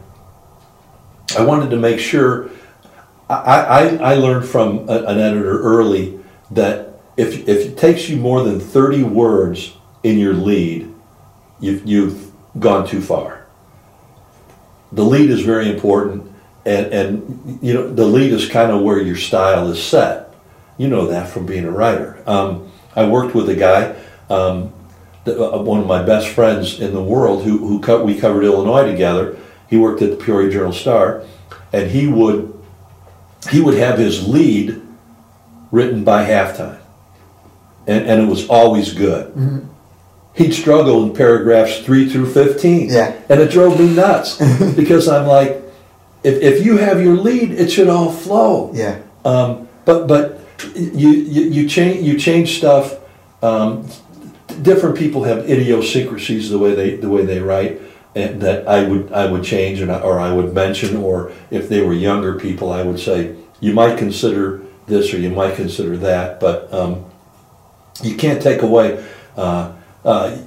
[1.37, 2.49] I wanted to make sure.
[3.29, 6.19] I, I, I learned from a, an editor early
[6.51, 10.91] that if, if it takes you more than 30 words in your lead,
[11.59, 13.45] you've, you've gone too far.
[14.91, 16.31] The lead is very important,
[16.65, 20.33] and, and you know the lead is kind of where your style is set.
[20.77, 22.23] You know that from being a writer.
[22.25, 23.95] Um, I worked with a guy,
[24.29, 24.73] um,
[25.25, 28.43] th- uh, one of my best friends in the world, who, who co- we covered
[28.43, 29.37] Illinois together.
[29.69, 31.23] He worked at the Peoria Journal Star,
[31.71, 32.53] and he would
[33.51, 34.81] he would have his lead
[35.71, 36.79] written by halftime,
[37.87, 39.67] and, and it was always good.
[40.33, 43.13] He'd struggle in paragraphs three through fifteen, Yeah.
[43.29, 44.37] and it drove me nuts
[44.75, 45.61] because I'm like,
[46.23, 48.71] if, if you have your lead, it should all flow.
[48.73, 48.99] Yeah.
[49.23, 50.39] Um, but but
[50.75, 52.95] you you, you change you change stuff.
[53.41, 53.87] Um,
[54.61, 57.81] different people have idiosyncrasies the way they the way they write,
[58.15, 61.81] and that I would I would change and or I would mention, or if they
[61.81, 66.39] were younger people, I would say you might consider this or you might consider that,
[66.39, 67.05] but um,
[68.01, 69.05] you can't take away.
[69.37, 70.37] Uh, uh,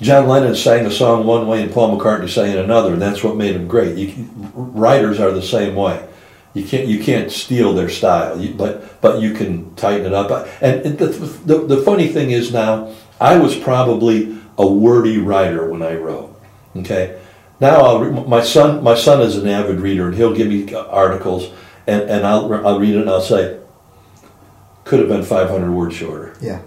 [0.00, 3.36] John Lennon sang a song one way and Paul McCartney sang another, and that's what
[3.36, 3.96] made him great.
[3.96, 6.08] You, writers are the same way.
[6.54, 10.46] You can't you can't steal their style, you, but but you can tighten it up.
[10.60, 15.82] And the, the the funny thing is now, I was probably a wordy writer when
[15.82, 16.38] I wrote.
[16.76, 17.18] Okay,
[17.58, 20.74] now I'll re- my son my son is an avid reader, and he'll give me
[20.74, 21.50] articles,
[21.86, 23.58] and and I'll I'll read it and I'll say,
[24.84, 26.36] could have been 500 words shorter.
[26.40, 26.60] Yeah.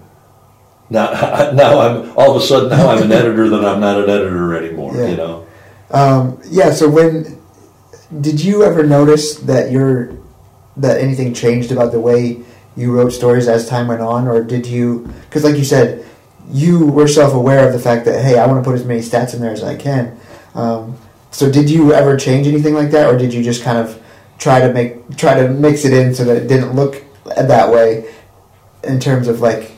[0.90, 1.12] Now,
[1.54, 4.56] now I'm all of a sudden now I'm an editor that I'm not an editor
[4.58, 4.96] anymore.
[4.96, 5.08] Yeah.
[5.10, 5.48] You know,
[5.92, 6.72] Um, yeah.
[6.72, 7.40] So when
[8.22, 10.18] did you ever notice that your
[10.78, 12.42] that anything changed about the way
[12.76, 15.12] you wrote stories as time went on, or did you?
[15.30, 16.06] Because like you said,
[16.50, 19.34] you were self-aware of the fact that hey, I want to put as many stats
[19.34, 20.18] in there as I can.
[20.54, 20.98] Um,
[21.32, 24.02] so did you ever change anything like that, or did you just kind of
[24.38, 28.14] try to make try to mix it in so that it didn't look that way
[28.84, 29.72] in terms of like,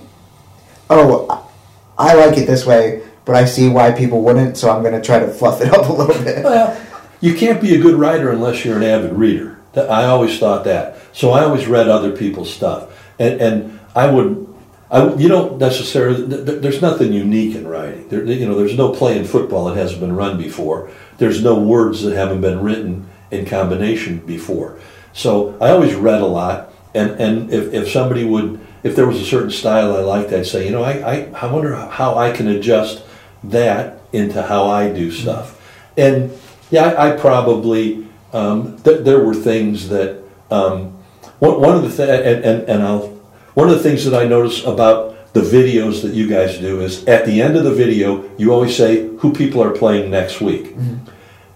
[0.90, 1.50] oh,
[1.98, 5.02] I like it this way, but I see why people wouldn't, so I'm going to
[5.02, 6.44] try to fluff it up a little bit.
[6.44, 6.87] well,
[7.22, 9.60] you can't be a good writer unless you're an avid reader.
[9.76, 10.98] I always thought that.
[11.14, 14.48] So I always read other people's stuff, and and I would
[14.90, 16.28] I, you don't necessarily.
[16.28, 18.08] th- th- There's nothing unique in writing.
[18.08, 20.90] There, you know, there's no play in football that hasn't been run before.
[21.18, 24.80] There's no words that haven't been written in combination before.
[25.14, 29.20] So I always read a lot, and and if, if somebody would, if there was
[29.20, 32.32] a certain style I liked, I'd say, you know, I I, I wonder how I
[32.32, 33.04] can adjust
[33.44, 35.54] that into how I do stuff.
[35.98, 36.32] And
[36.70, 40.98] yeah, I, I probably um, th- there were things that um,
[41.40, 43.18] one, one of the th- and, and, and I'll
[43.54, 47.06] one of the things that I notice about the videos that you guys do is
[47.06, 50.76] at the end of the video, you always say who people are playing next week.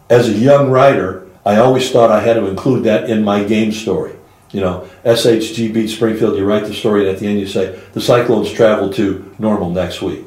[0.09, 3.71] As a young writer, I always thought I had to include that in my game
[3.71, 4.15] story.
[4.51, 7.79] You know, SHG beat Springfield, you write the story, and at the end you say,
[7.93, 10.25] the Cyclones travel to Normal next week.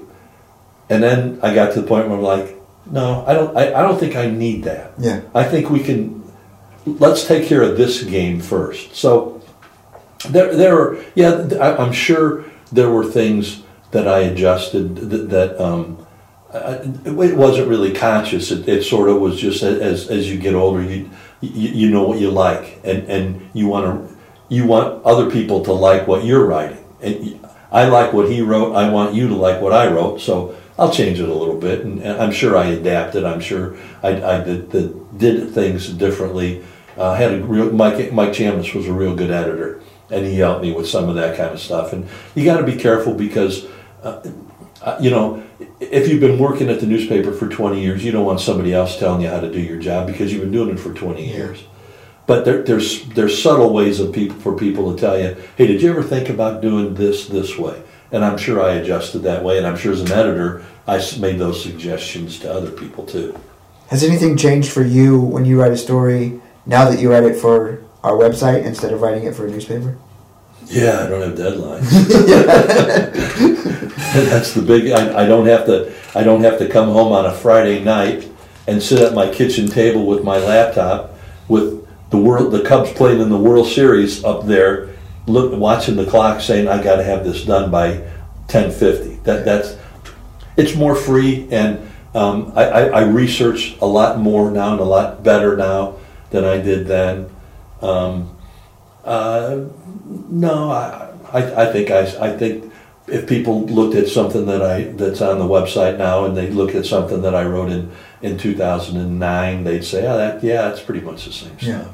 [0.89, 2.54] And then I got to the point where I'm like,
[2.87, 4.93] no, I don't, I, I don't think I need that.
[4.99, 5.23] Yeah.
[5.35, 6.23] I think we can,
[6.85, 8.95] let's take care of this game first.
[8.95, 9.43] So
[10.29, 15.61] there, there are, yeah, I, I'm sure there were things that I adjusted that, that
[15.61, 16.05] um,
[16.53, 18.51] I, it wasn't really conscious.
[18.51, 22.05] It, it sort of was just as as you get older, you you, you know
[22.05, 24.17] what you like, and and you want to
[24.49, 26.85] you want other people to like what you're writing.
[27.01, 27.41] And
[27.73, 28.75] I like what he wrote.
[28.75, 30.21] I want you to like what I wrote.
[30.21, 33.25] So I'll change it a little bit, and, and I'm sure I adapted.
[33.25, 36.65] I'm sure I, I did, did did things differently.
[36.97, 40.63] Uh, had a real Mike Mike Chambliss was a real good editor, and he helped
[40.63, 41.93] me with some of that kind of stuff.
[41.93, 43.67] And you got to be careful because.
[44.03, 44.31] Uh,
[44.83, 45.43] uh, you know,
[45.81, 48.99] if you've been working at the newspaper for 20 years, you don't want somebody else
[48.99, 51.65] telling you how to do your job because you've been doing it for 20 years.
[52.27, 55.83] But there, there's there's subtle ways of people for people to tell you, hey, did
[55.83, 57.83] you ever think about doing this this way?
[58.15, 61.41] And I'm sure I adjusted that way, and I'm sure as an editor, I made
[61.41, 63.37] those suggestions to other people too.
[63.89, 67.35] Has anything changed for you when you write a story now that you write it
[67.35, 69.99] for our website instead of writing it for a newspaper?
[70.67, 71.91] Yeah, I don't have deadlines.
[74.15, 74.93] That's the big.
[74.93, 75.93] I, I don't have to.
[76.15, 78.31] I don't have to come home on a Friday night
[78.69, 83.21] and sit at my kitchen table with my laptop with the world, the Cubs playing
[83.21, 84.94] in the World Series up there,
[85.27, 88.09] look, watching the clock, saying I got to have this done by
[88.49, 89.17] ten fifty.
[89.25, 89.77] That that's.
[90.57, 94.85] It's more free, and um, I, I, I research a lot more now and a
[94.85, 95.97] lot better now
[96.31, 97.29] than I did then.
[97.83, 98.37] Um,
[99.05, 99.65] uh,
[100.29, 102.73] no, I, I, I think I, I think
[103.07, 106.75] if people looked at something that I that's on the website now and they look
[106.75, 107.91] at something that I wrote in
[108.23, 111.89] in 2009, they'd say, "Oh, that yeah, it's pretty much the same Yeah.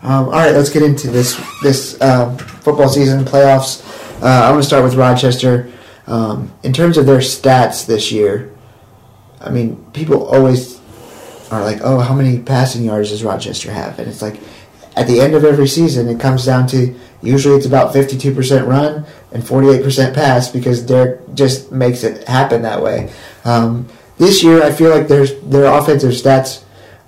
[0.00, 3.84] Stuff." Um, all right, let's get into this this um, football season playoffs.
[4.22, 5.72] Uh, I'm going to start with Rochester.
[6.06, 8.50] Um, in terms of their stats this year,
[9.40, 10.80] I mean, people always
[11.50, 14.40] are like, "Oh, how many passing yards does Rochester have?" And it's like,
[14.96, 19.06] at the end of every season, it comes down to usually it's about 52% run
[19.32, 23.12] and 48% pass because Derek just makes it happen that way.
[23.44, 26.64] Um, this year, I feel like there's their offensive stats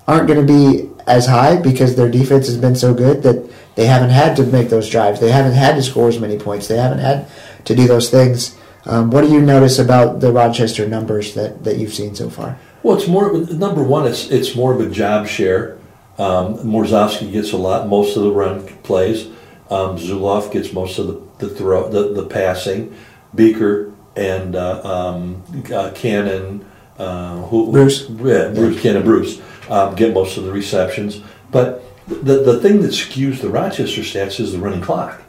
[0.07, 3.85] aren't going to be as high because their defense has been so good that they
[3.85, 5.19] haven't had to make those drives.
[5.19, 6.67] They haven't had to score as many points.
[6.67, 7.27] They haven't had
[7.65, 8.57] to do those things.
[8.85, 12.57] Um, what do you notice about the Rochester numbers that, that you've seen so far?
[12.83, 14.07] Well, it's more number one.
[14.07, 15.77] It's it's more of a job share.
[16.17, 19.27] Um, Morzowski gets a lot, most of the run plays.
[19.69, 22.95] Um, Zuloff gets most of the the throw, the, the passing.
[23.33, 26.65] Beaker and uh, um, uh, Cannon,
[26.97, 28.09] uh, who, Bruce.
[28.09, 31.21] yeah, Bruce Cannon, Bruce um, get most of the receptions.
[31.51, 35.21] But the the thing that skews the Rochester stats is the running clock.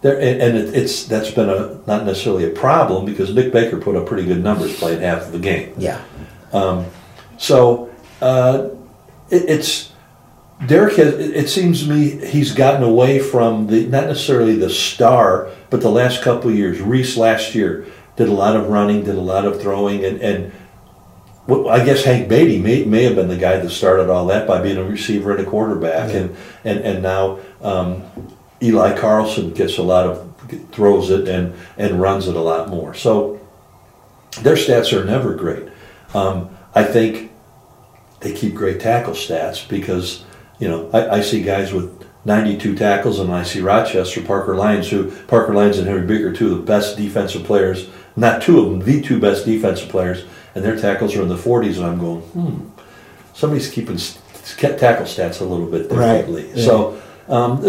[0.00, 3.78] There, and, and it, it's that's been a not necessarily a problem because Nick Baker
[3.78, 5.74] put up pretty good numbers playing half of the game.
[5.76, 6.02] Yeah.
[7.38, 8.68] So uh,
[9.30, 9.92] it, it's
[10.66, 11.14] Derek has.
[11.14, 15.80] It it seems to me he's gotten away from the not necessarily the star, but
[15.80, 16.80] the last couple of years.
[16.80, 20.52] Reese last year did a lot of running, did a lot of throwing, and and
[21.48, 24.46] well, I guess Hank Beatty may, may have been the guy that started all that
[24.46, 28.04] by being a receiver and a quarterback, and and and now um,
[28.62, 30.28] Eli Carlson gets a lot of
[30.72, 32.92] throws it and and runs it a lot more.
[32.92, 33.40] So
[34.42, 35.68] their stats are never great.
[36.12, 37.32] Um, I think
[38.20, 40.26] they keep great tackle stats because
[40.58, 44.90] you know I, I see guys with 92 tackles and I see Rochester Parker Lyons
[44.90, 48.70] who Parker Lyons and Henry Beaker two of the best defensive players not two of
[48.70, 51.98] them the two best defensive players and their tackles are in the 40s and I'm
[51.98, 52.68] going hmm
[53.34, 54.18] somebody's keeping s-
[54.56, 56.64] tackle stats a little bit Right, differently yeah.
[56.64, 57.60] so um,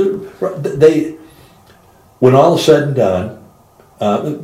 [0.80, 1.16] they
[2.20, 3.44] when all is said and done
[4.02, 4.38] uh,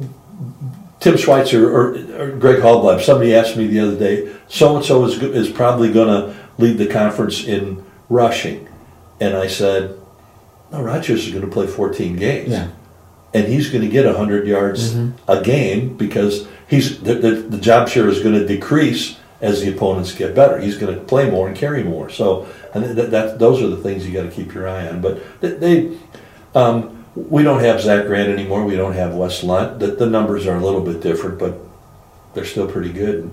[1.00, 5.06] Tim Schweitzer or, or Greg Hallblab, somebody asked me the other day, so and so
[5.06, 8.68] is is probably going to lead the conference in rushing,
[9.20, 9.98] and I said,
[10.72, 12.50] no, Rogers is going to play 14 games.
[12.50, 12.70] Yeah.
[13.36, 14.96] And he's going to get 100 yards
[15.28, 19.76] a game because he's the, the, the job share is going to decrease as the
[19.76, 20.58] opponents get better.
[20.58, 22.10] He's going to play more and carry more.
[22.10, 25.02] So, and that, that those are the things you got to keep your eye on.
[25.02, 25.98] But they, they
[26.56, 28.64] um, we don't have Zach Grant anymore.
[28.64, 29.80] We don't have Wes Lunt.
[29.80, 31.60] The, the numbers are a little bit different, but
[32.34, 33.30] they're still pretty good.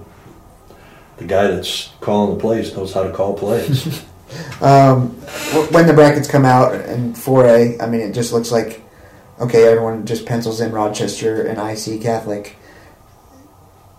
[1.19, 4.05] The guy that's calling the plays knows how to call plays.
[4.63, 5.09] Um,
[5.73, 8.81] when the brackets come out in 4A, I mean, it just looks like,
[9.41, 12.57] okay, everyone just pencils in Rochester and IC Catholic.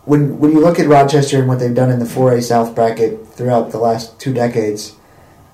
[0.06, 3.28] When when you look at Rochester and what they've done in the 4A South bracket
[3.28, 4.96] throughout the last two decades,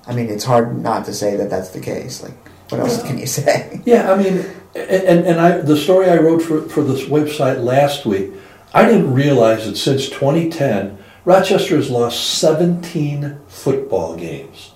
[0.06, 2.22] I mean, it's hard not to say that that's the case.
[2.22, 2.34] Like,
[2.70, 3.80] what else can you say?
[3.86, 8.06] Yeah, I mean, and, and I the story I wrote for, for this website last
[8.06, 8.32] week,
[8.74, 14.72] I didn't realize that since 2010, Rochester has lost 17 football games.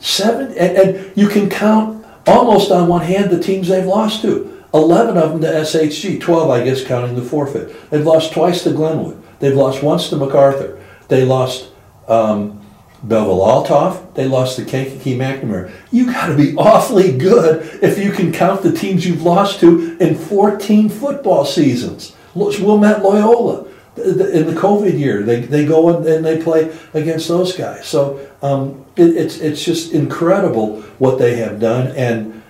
[0.00, 1.97] Seven, and, and you can count
[2.28, 4.54] almost on one hand the teams they've lost to.
[4.74, 7.90] 11 of them to SHG, 12, I guess, counting the forfeit.
[7.90, 9.22] They've lost twice to Glenwood.
[9.40, 10.78] They've lost once to MacArthur.
[11.08, 11.70] They lost
[12.06, 12.60] um,
[13.02, 14.14] Belleville Althoff.
[14.14, 15.72] They lost to Kankakee McNamara.
[15.90, 19.96] You got to be awfully good if you can count the teams you've lost to
[19.98, 22.14] in 14 football seasons.
[22.34, 23.66] Wilmette Loyola
[23.96, 27.86] in the COVID year, they, they go and, and they play against those guys.
[27.86, 31.88] So um, it, it's it's just incredible what they have done.
[31.96, 32.42] And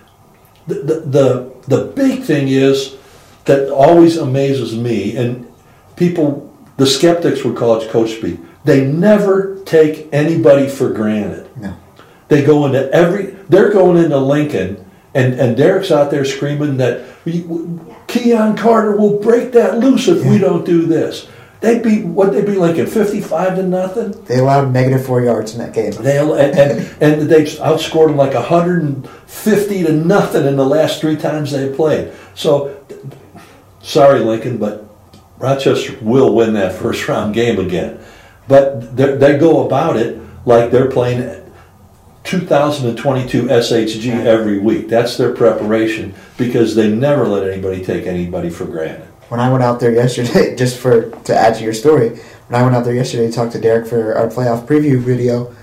[0.67, 2.97] the, the the the big thing is
[3.45, 5.51] that always amazes me, and
[5.95, 8.39] people, the skeptics would call it coach speak.
[8.63, 11.49] They never take anybody for granted.
[11.57, 11.75] No.
[12.27, 13.37] They go into every.
[13.49, 17.05] They're going into Lincoln, and and Derek's out there screaming that
[18.07, 21.27] Keon Carter will break that loose if we don't do this.
[21.61, 24.11] They beat what they beat Lincoln fifty-five to nothing.
[24.25, 25.91] They allowed negative four yards in that game.
[25.91, 30.65] They and and, and they outscored them like hundred and fifty to nothing in the
[30.65, 32.13] last three times they played.
[32.33, 32.81] So,
[33.81, 34.85] sorry Lincoln, but
[35.37, 37.99] Rochester will win that first round game again.
[38.47, 41.43] But they they go about it like they're playing
[42.23, 44.87] 2022 SHG every week.
[44.87, 49.07] That's their preparation because they never let anybody take anybody for granted.
[49.29, 52.09] When I went out there yesterday, just for to add to your story,
[52.47, 55.55] when I went out there yesterday to talk to Derek for our playoff preview video,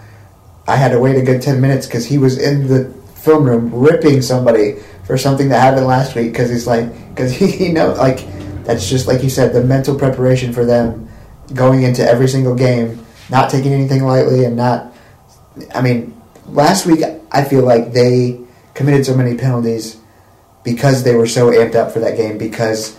[0.67, 3.75] I had to wait a good ten minutes because he was in the film room
[3.75, 7.93] ripping somebody for something that happened last week because he's like because he, he know
[7.95, 8.25] like
[8.64, 11.09] that's just like you said the mental preparation for them
[11.55, 14.93] going into every single game, not taking anything lightly and not.
[15.75, 17.01] I mean, last week
[17.33, 18.41] I feel like they
[18.75, 19.99] committed so many penalties
[20.64, 22.99] because they were so amped up for that game because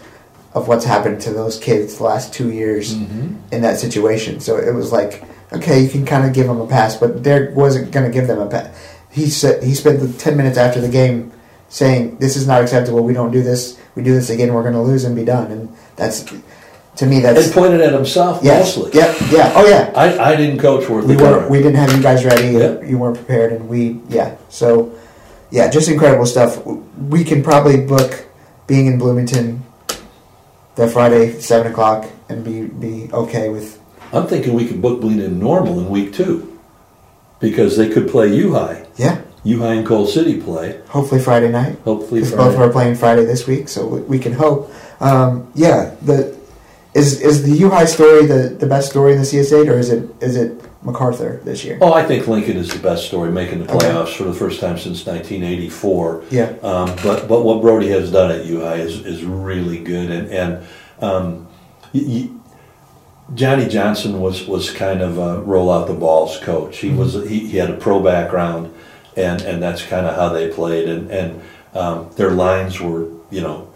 [0.58, 3.36] of what's happened to those kids the last two years mm-hmm.
[3.52, 4.40] in that situation.
[4.40, 7.56] So it was like, okay, you can kind of give them a pass, but Derek
[7.56, 8.76] wasn't going to give them a pass.
[9.12, 11.32] He said he spent the ten minutes after the game
[11.70, 13.04] saying, "This is not acceptable.
[13.04, 13.80] We don't do this.
[13.96, 14.54] We do this again.
[14.54, 16.24] We're going to lose and be done." And that's
[16.98, 19.00] to me that's And pointed at himself yes, mostly.
[19.00, 19.92] yeah, yeah, oh yeah.
[19.96, 21.50] I, I didn't coach worth We the weren't.
[21.50, 22.58] We didn't have you guys ready.
[22.58, 22.82] Yeah.
[22.82, 24.36] You weren't prepared, and we yeah.
[24.50, 24.94] So
[25.50, 26.64] yeah, just incredible stuff.
[26.66, 28.28] We can probably book
[28.68, 29.64] being in Bloomington
[30.78, 33.80] that Friday seven o'clock and be be okay with
[34.14, 36.58] I'm thinking we could book Bleed in Normal in week two
[37.40, 38.86] because they could play U High.
[38.96, 39.22] yeah.
[39.44, 40.82] U High and Coal City play.
[40.90, 41.78] Hopefully Friday night.
[41.86, 42.50] Hopefully Because Friday.
[42.52, 44.72] both are playing Friday this week, so we, we can hope.
[45.00, 46.36] Um, yeah, the
[46.94, 49.90] is is the U High story the, the best story in the CS8, or is
[49.90, 51.78] it is it MacArthur this year?
[51.82, 53.88] Oh, I think Lincoln is the best story, making the Okay.
[53.88, 56.24] playoffs for the first time since 1984.
[56.30, 56.54] Yeah.
[56.64, 60.66] Um, but but what Brody has done at UI is, is really good, and and
[61.02, 61.48] um,
[61.94, 62.30] y-
[63.34, 66.78] Johnny Johnson was was kind of a roll out the balls coach.
[66.80, 68.74] He was he, he had a pro background,
[69.18, 71.42] and and that's kind of how they played, and and
[71.74, 73.67] um, their lines were you know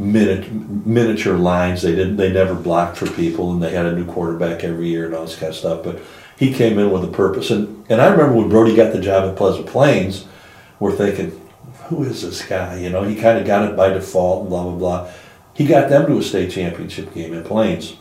[0.00, 0.50] minute,
[0.86, 1.82] miniature lines.
[1.82, 2.16] They didn't.
[2.16, 5.26] They never blocked for people, and they had a new quarterback every year and all
[5.26, 5.84] this kind of stuff.
[5.84, 6.00] But
[6.38, 9.30] he came in with a purpose, and and I remember when Brody got the job
[9.30, 10.26] at Pleasant Plains,
[10.80, 11.38] we're thinking,
[11.88, 12.78] who is this guy?
[12.78, 15.12] You know, he kind of got it by default, blah blah blah.
[15.54, 17.96] He got them to a state championship game at Plains.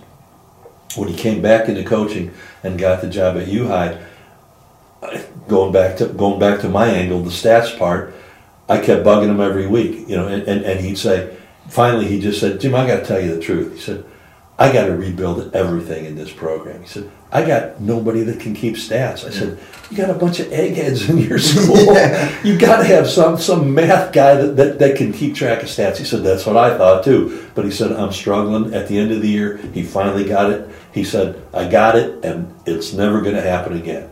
[0.96, 2.32] When he came back into coaching
[2.64, 4.02] and got the job at U High,
[5.48, 8.16] going back to going back to my angle, the stats part,
[8.70, 11.36] I kept bugging him every week, you know, and, and, and he'd say,
[11.70, 13.74] finally he just said, Jim, I got to tell you the truth.
[13.74, 14.06] He said,
[14.60, 16.82] I got to rebuild everything in this program.
[16.82, 19.26] He said, I got nobody that can keep stats.
[19.26, 19.58] I said,
[19.90, 21.94] you got a bunch of eggheads in your school.
[22.44, 25.70] You got to have some some math guy that, that, that can keep track of
[25.70, 25.96] stats.
[25.96, 27.48] He said, that's what I thought too.
[27.56, 28.74] But he said, I'm struggling.
[28.74, 30.70] At the end of the year, he finally got it.
[30.94, 34.10] He said, I got it, and it's never going to happen again.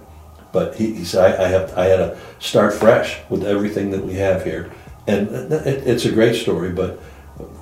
[0.54, 4.06] But he, he said, I, I have I had to start fresh with everything that
[4.06, 4.72] we have here,
[5.08, 7.02] and uh, it, it's a great story, but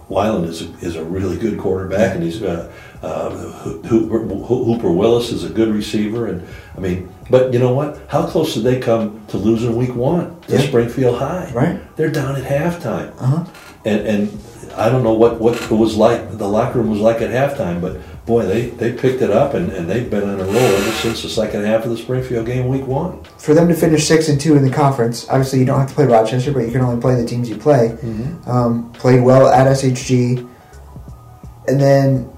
[0.10, 5.32] Weiland is a, is a really good quarterback, and he's uh, uh, Hooper, Hooper Willis
[5.32, 6.48] is a good receiver, and
[6.78, 8.00] I mean, but you know what?
[8.08, 10.60] How close did they come to losing Week One to Yeah.
[10.68, 11.52] Springfield High?
[11.54, 11.96] Right.
[11.96, 13.46] They're down at halftime, Uh-huh.
[13.84, 14.40] and and
[14.78, 16.38] I don't know what what it was like.
[16.38, 19.72] The locker room was like at halftime, but boy, they they picked it up, and,
[19.72, 22.68] and they've been on a roll ever since the second half of the Springfield game,
[22.68, 23.24] Week One.
[23.38, 25.96] For them to finish six and two in the conference, obviously you don't have to
[25.96, 27.90] play Rochester, but you can only play the teams you play.
[27.90, 28.50] Mm-hmm.
[28.50, 30.50] Um, played well at SHG,
[31.68, 32.32] and then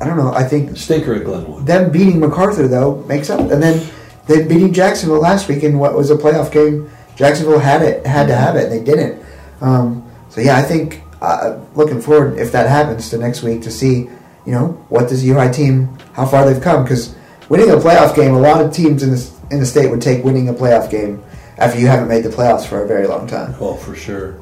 [0.00, 0.32] I don't know.
[0.32, 1.66] I think Stinker at Glenwood.
[1.66, 3.86] them beating MacArthur though makes up, and then
[4.26, 6.90] they beating Jacksonville last week in what was a playoff game.
[7.14, 9.24] Jacksonville had it, had to have it, and they didn't.
[9.60, 13.70] Um, so yeah, I think uh, looking forward if that happens to next week to
[13.70, 14.10] see,
[14.46, 17.14] you know, what does UI team, how far they've come because
[17.48, 20.24] winning a playoff game, a lot of teams in the in the state would take
[20.24, 21.22] winning a playoff game
[21.58, 23.54] after you haven't made the playoffs for a very long time.
[23.60, 24.32] Oh, for sure.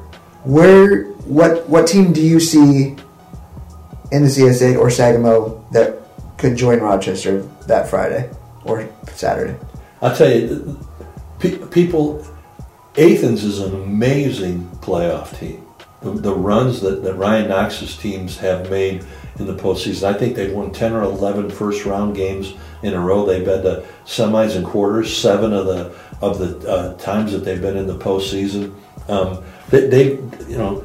[0.43, 2.95] Where what what team do you see
[4.11, 5.99] in the CS8 or Sangamo that
[6.37, 8.29] could join Rochester that Friday
[8.63, 9.57] or Saturday?
[10.01, 10.79] I'll tell you,
[11.39, 12.25] pe- people,
[12.97, 15.64] Athens is an amazing playoff team.
[16.05, 19.03] The, the runs that, that Ryan Knox's teams have made
[19.39, 22.53] in the postseason, I think they've won 10 or 11 first round games
[22.83, 23.25] in a row.
[23.25, 27.61] They've been to semis and quarters, seven of the of the uh, times that they've
[27.61, 28.73] been in the postseason.
[29.09, 30.05] Um, they, they,
[30.47, 30.83] you know,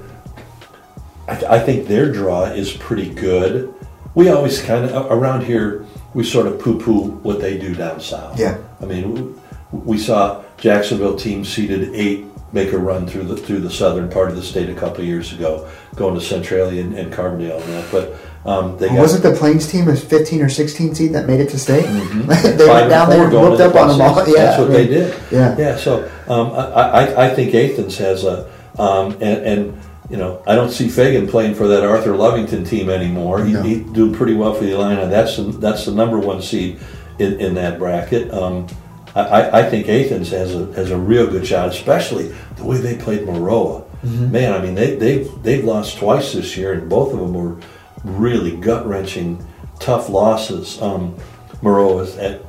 [1.28, 3.74] I, I think their draw is pretty good.
[4.14, 8.38] We always kind of around here we sort of poo-poo what they do down south.
[8.38, 8.58] Yeah.
[8.80, 9.38] I mean,
[9.70, 14.28] we saw Jacksonville team seeded eight make a run through the through the southern part
[14.30, 17.72] of the state a couple of years ago, going to Centralia and, and Carbondale and
[17.74, 17.90] that.
[17.92, 18.16] But
[18.48, 21.50] um, they got Wasn't the Plains team a 15 or 16 seed that made it
[21.50, 21.82] to state?
[21.86, 22.26] they Mm-hmm.
[22.28, 24.26] went five down there and whooped up the on them all.
[24.28, 25.14] Yeah, That's what they did.
[25.30, 25.56] Yeah.
[25.58, 30.42] Yeah, so um, I, I, I think Athens has a, um, and, and you know,
[30.46, 33.44] I don't see Fagan playing for that Arthur Lovington team anymore.
[33.44, 33.62] He, No.
[33.62, 35.06] He's doing pretty well for the Illini.
[35.08, 36.80] That's the, that's the number one seed
[37.18, 38.32] in, in that bracket.
[38.32, 38.66] Um,
[39.14, 42.96] I, I- think Athens has a has a real good shot, especially the way they
[42.96, 43.84] played Maroa.
[44.04, 44.30] Mm-hmm.
[44.32, 47.56] Man, I mean they they've they've lost twice this year, and both of them were
[48.04, 49.44] really gut wrenching,
[49.78, 50.80] tough losses.
[50.80, 51.16] Um,
[51.62, 52.40] is at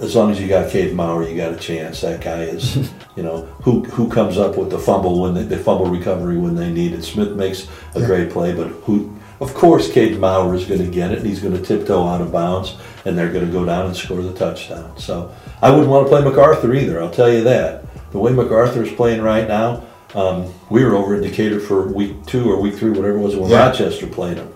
[0.00, 2.00] as long as you got Cade Maurer, you got a chance.
[2.00, 2.76] That guy is,
[3.16, 6.56] you know, who who comes up with the fumble when they, the fumble recovery when
[6.56, 7.02] they need it.
[7.04, 8.06] Smith makes a Yeah.
[8.06, 11.40] great play, but who, of course, Cade Maurer is going to get it, and he's
[11.40, 14.32] going to tiptoe out of bounds, and they're going to go down and score the
[14.32, 14.96] touchdown.
[14.98, 17.02] So I wouldn't want to play MacArthur either.
[17.02, 17.84] I'll tell you that.
[18.12, 22.24] The way MacArthur is playing right now, um, we were over in Decatur for week
[22.26, 23.66] two or week three, whatever it was, when Yeah.
[23.66, 24.52] Rochester played them,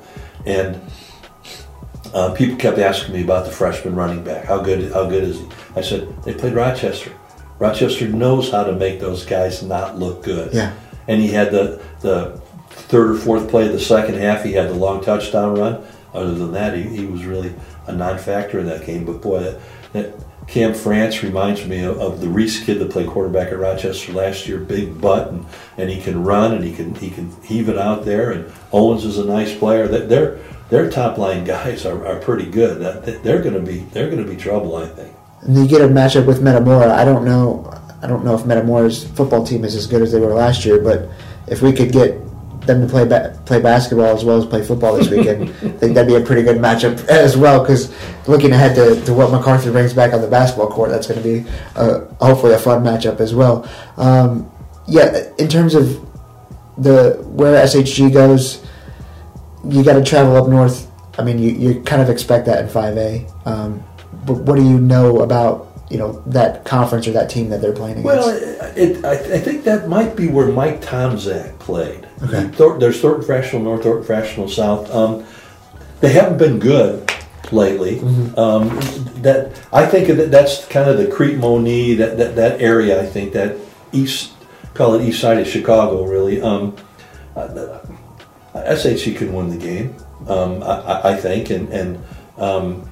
[0.46, 0.80] and
[2.14, 4.44] uh, people kept asking me about the freshman running back.
[4.44, 4.92] How good?
[4.92, 5.48] How good is he?
[5.76, 7.12] I said they played Rochester.
[7.58, 10.54] Rochester knows how to make those guys not look good.
[10.54, 10.72] Yeah.
[11.08, 12.40] And he had the the
[12.88, 14.42] third or fourth play of the second half.
[14.42, 15.84] He had the long touchdown run.
[16.14, 17.54] Other than that, he, he was really
[17.86, 19.04] a non-factor in that game.
[19.04, 19.60] But boy, that,
[19.92, 20.14] that
[20.46, 24.48] Cam France reminds me of, of the Reese kid that played quarterback at Rochester last
[24.48, 24.58] year.
[24.58, 28.06] Big butt, and, and he can run and he can he can heave it out
[28.06, 28.32] there.
[28.32, 29.86] And Owens is a nice player.
[29.86, 30.38] That their
[30.70, 32.80] their top line guys are, are pretty good.
[32.80, 35.14] That, they're going to be they're going to be trouble, I think.
[35.46, 36.94] You get a matchup with Metamora.
[36.94, 37.70] I don't know.
[38.02, 40.80] I don't know if Metamora's football team is as good as they were last year,
[40.80, 41.10] but
[41.48, 42.18] if we could get
[42.68, 45.94] them to play ba- play basketball as well as play football this weekend, I think
[45.94, 47.60] that'd be a pretty good matchup as well.
[47.60, 47.92] Because
[48.28, 51.28] looking ahead to, to what MacArthur brings back on the basketball court, that's going to
[51.42, 53.68] be uh, hopefully a fun matchup as well.
[53.96, 54.50] Um,
[54.86, 56.00] yeah, in terms of
[56.78, 58.64] the where SHG goes,
[59.64, 60.88] you got to travel up north.
[61.18, 63.46] I mean, you, you kind of expect that in 5A.
[63.46, 63.82] Um,
[64.24, 67.72] but what do you know about you know that conference or that team that they're
[67.72, 68.04] playing against?
[68.04, 72.07] Well, it, I, I think that might be where Mike Tomczak played.
[72.22, 72.48] Okay.
[72.48, 74.92] Thor, there's Thornton Fractional North, Thornton Fractional South.
[74.94, 75.24] Um,
[76.00, 77.10] they haven't been good
[77.52, 78.00] lately.
[78.36, 78.68] Um,
[79.22, 83.00] that I think that that's kind of the Crete-Monee, that, that that area.
[83.00, 83.56] I think that
[83.92, 84.32] east,
[84.74, 86.40] call it east side of Chicago, really.
[86.42, 86.76] Um,
[87.36, 87.80] uh,
[88.54, 89.94] SHG can win the game.
[90.28, 92.04] Um, I, I- I think, and and
[92.36, 92.90] um,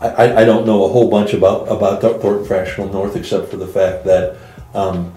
[0.00, 3.56] I- I, I don't know a whole bunch about about Thornton Fractional North except for
[3.58, 4.36] the fact that
[4.74, 5.12] um,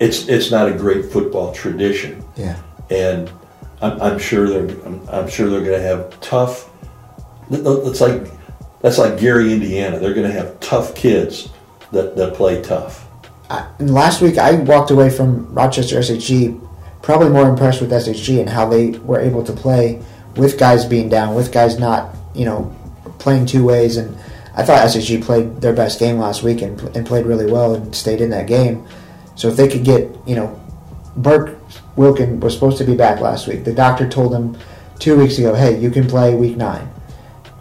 [0.00, 3.30] it's it's not a great football tradition, yeah, and
[3.80, 6.70] I'm, I'm sure they're I'm, I'm sure they're going to have tough.
[7.50, 8.30] It's like
[8.80, 9.98] that's like Gary, Indiana.
[9.98, 11.48] They're going to have tough kids
[11.92, 13.06] that, that play tough.
[13.50, 16.64] I, last week I walked away from Rochester SHG
[17.02, 20.02] probably more impressed with SHG and how they were able to play
[20.36, 22.74] with guys being down, with guys not you know
[23.18, 23.96] playing two ways.
[23.96, 24.16] And
[24.54, 27.94] I thought SHG played their best game last week and, and played really well and
[27.94, 28.86] stayed in that game.
[29.38, 30.60] So if they could get you know
[31.16, 31.56] Burke
[31.96, 33.64] Wilkin was supposed to be back last week.
[33.64, 34.56] The doctor told him
[34.98, 36.88] two weeks ago, "Hey, you can play week nine.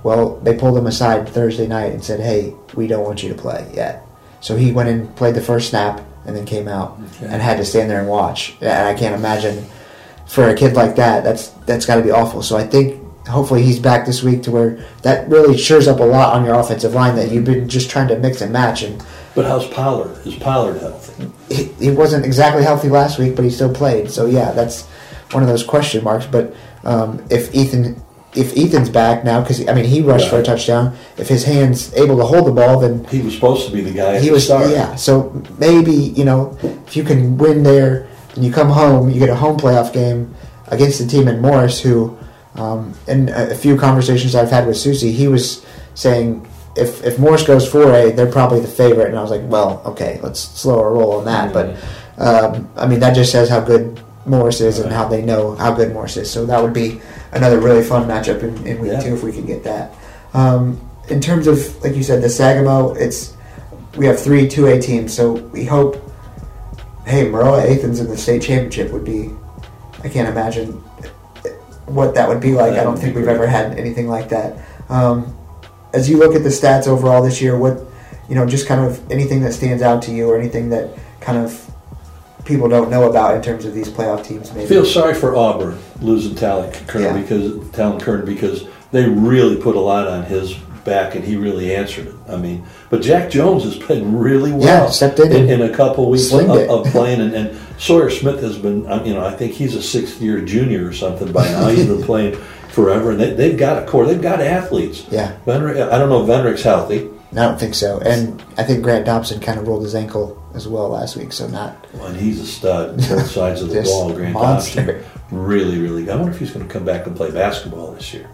[0.04, 3.36] Well, they pulled him aside Thursday night and said, "Hey, we don't want you to
[3.36, 4.06] play yet."
[4.42, 7.32] So he went and played the first snap and then came out Okay.
[7.32, 8.56] and had to stand there and watch.
[8.62, 9.66] And I can't imagine
[10.28, 12.42] for a kid like that, that's that's got to be awful.
[12.44, 16.04] So I think hopefully he's back this week to where that really shores up a
[16.04, 18.84] lot on your offensive line that you've been just trying to mix and match.
[18.84, 19.02] And
[19.38, 20.26] But how's Pollard?
[20.26, 21.30] Is Pollard healthy?
[21.54, 24.10] he, he wasn't exactly healthy last week, but he still played.
[24.10, 24.88] So yeah, that's
[25.32, 26.26] one of those question marks.
[26.26, 28.02] But um, if Ethan
[28.34, 30.98] if Ethan's back now, because I mean he rushed for a touchdown.
[31.18, 33.94] If his hands able to hold the ball, then He was supposed to be the
[33.94, 34.72] guy he was start.
[34.72, 34.96] yeah.
[34.96, 36.58] So maybe you know
[36.88, 40.34] if you can win there and you come home, you get a home playoff game
[40.70, 42.18] against the team in Morris, who
[42.56, 45.64] um, in a few conversations I've had with Susie, he was
[45.94, 46.48] saying
[46.78, 49.82] if if Morris goes four A, they're probably the favorite, and I was like, well,
[49.86, 51.54] okay, let's slow our roll on that.
[51.54, 51.76] But
[52.18, 55.74] um, I mean, that just says how good Morris is and how they know how
[55.74, 56.30] good Morris is.
[56.32, 57.02] So that would be
[57.32, 59.00] another really fun matchup in, in week Yeah.
[59.02, 59.94] two if we can get that.
[60.34, 63.36] Um, in terms of like you said, the Sangamo, it's
[63.96, 66.04] we have three two A teams, so we hope.
[67.06, 69.30] Hey, Maroa Athens in the state championship would be.
[70.04, 70.74] I can't imagine
[71.86, 72.74] what that would be like.
[72.74, 74.58] I don't think we've ever had anything like that.
[74.90, 75.37] Um,
[75.98, 77.82] as you look at the stats overall this year, what
[78.30, 80.90] you know, just kind of anything that stands out to you, or anything that
[81.22, 81.50] kind of
[82.46, 85.78] people don't know about in terms of these playoff teams, I feel sorry for Auburn
[86.02, 87.22] losing Talon Kern Yeah.
[87.22, 90.54] because Talon Kern because they really put a lot on his
[90.86, 92.16] back and he really answered it.
[92.30, 94.62] I mean, but Jack Jones has played really well.
[94.86, 98.40] Yeah, stepped in in, in a couple weeks of, of playing, and, and Sawyer Smith
[98.42, 98.90] has been.
[98.90, 101.68] um, You know, I think he's a sixth year junior or something by now.
[101.68, 102.38] he's been playing
[102.78, 104.06] forever, and they, they've got a core.
[104.06, 105.04] They've got athletes.
[105.10, 105.36] Yeah.
[105.48, 107.10] Venrick, I don't know if Venrick's healthy.
[107.32, 110.68] I don't think so, and I think Grant Dobson kind of rolled his ankle as
[110.68, 111.86] well last week, so not.
[111.96, 114.14] And he's a stud, both sides of the ball.
[114.14, 115.02] Grant monster.
[115.02, 116.04] Dobson, really, really.
[116.06, 116.14] good.
[116.14, 118.30] I wonder if he's going to come back and play basketball this year.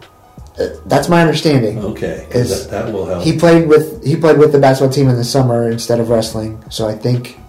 [0.59, 1.79] Uh, that's my understanding.
[1.79, 3.23] Okay, Is- that, that will help.
[3.23, 6.63] He played with he played with the basketball team in the summer instead of wrestling,
[6.69, 7.39] so I think.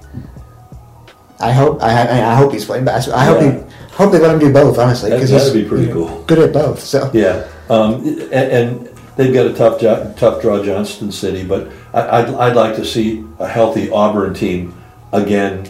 [1.40, 3.20] I hope I, I I hope he's playing basketball.
[3.20, 6.22] I hope he hope they let him do both honestly That- that'd be pretty cool.
[6.26, 6.80] Good at both.
[6.80, 11.44] So Yeah, um, and, and they've got a tough job, tough draw, Johnston City.
[11.44, 14.74] But I, I'd, I'd like to see a healthy Auburn team
[15.12, 15.66] again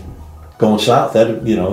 [0.59, 1.13] going south.
[1.13, 1.71] That you know,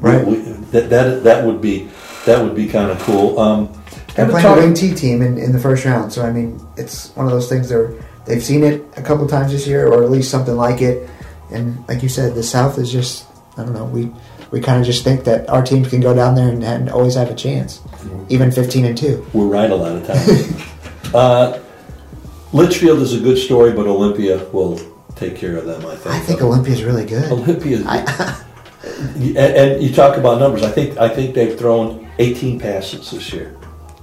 [0.00, 0.26] Right.
[0.26, 0.36] we-
[0.72, 1.88] that that that would be
[2.26, 3.38] that would be kind of cool.
[3.38, 3.68] Um,
[4.16, 6.12] and playing a talked- wing T team in, in the first round.
[6.12, 7.92] So I mean, it's one of those things they're
[8.26, 11.08] they've seen it a couple times this year, or at least something like it.
[11.52, 13.26] And like you said, the South is just
[13.56, 13.84] I don't know.
[13.84, 14.10] We
[14.54, 17.16] we kind of just think that our teams can go down there and, and always
[17.16, 17.80] have a chance,
[18.28, 19.26] even fifteen and two.
[19.32, 21.14] We're right a lot of times.
[21.14, 21.60] uh,
[22.52, 24.80] Litchfield is a good story, but Olympia will
[25.16, 25.84] take care of them.
[25.84, 26.14] I think.
[26.14, 27.30] I think Olympia's really good.
[27.30, 27.78] Olympia.
[29.16, 30.62] And, and you talk about numbers.
[30.62, 33.56] I think I think they've thrown 18 passes this year.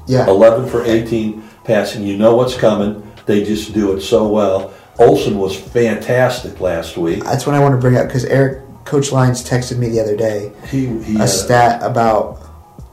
[0.07, 2.03] yeah, 11 for 18 passing.
[2.03, 3.07] You know what's coming.
[3.27, 4.73] They just do it so well.
[4.97, 7.23] Olson was fantastic last week.
[7.23, 10.15] that's what I want to bring up because Eric, Coach Lyons, texted me the other
[10.17, 12.39] day He, he a had stat about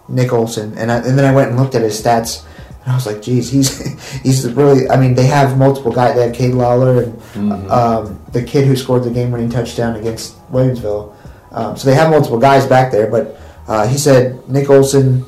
[0.08, 2.44] Nick Olson, and I, and then I went and looked at his stats,
[2.82, 4.88] and I was like, geez, he's he's really.
[4.88, 6.14] I mean, they have multiple guys.
[6.14, 7.70] They have Cade Lawler and Mm-hmm.
[7.70, 11.14] um, the kid who scored the game-winning touchdown against Williamsville.
[11.52, 15.24] Um, so they have multiple guys back there, but uh, he said Nick Olson.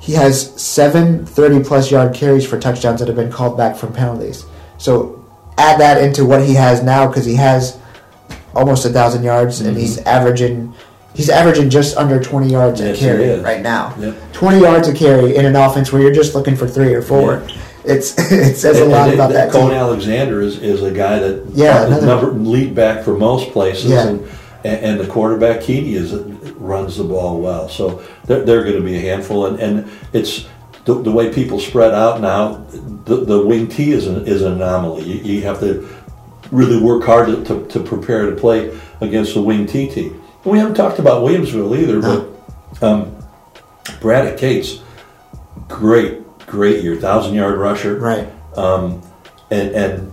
[0.00, 3.92] He has seven 30 plus yard carries for touchdowns that have been called back from
[3.92, 4.44] penalties.
[4.78, 5.22] So
[5.58, 7.78] add that into what he has now because he has
[8.54, 9.80] almost a thousand yards and mm-hmm.
[9.80, 10.74] he's averaging
[11.14, 13.94] he's averaging just under 20 yards Yes, a carry right now.
[13.98, 14.32] Yep.
[14.32, 17.46] 20 yards a carry in an offense where you're just looking for three or four.
[17.84, 19.70] It's it says a lot about that team.
[19.70, 24.08] Alexander is, is a guy that Yeah, another- number lead back for most places, Yeah.
[24.08, 24.24] and,
[24.64, 26.12] and the quarterback Keedy is
[26.60, 27.68] runs the ball well.
[27.68, 30.46] So they're, they're going to be a handful, and, and it's
[30.84, 32.64] the, the way people spread out now.
[33.04, 35.04] The, the wing T is an, is an anomaly.
[35.04, 35.88] You, you have to
[36.50, 40.12] really work hard to, to, to prepare to play against the wing TT.
[40.44, 43.16] We haven't talked about Williamsville either, but um,
[44.00, 44.80] Braddock Cates,
[45.68, 48.28] great, great year, thousand yard rusher, Right.
[48.56, 49.02] um,
[49.50, 50.12] and and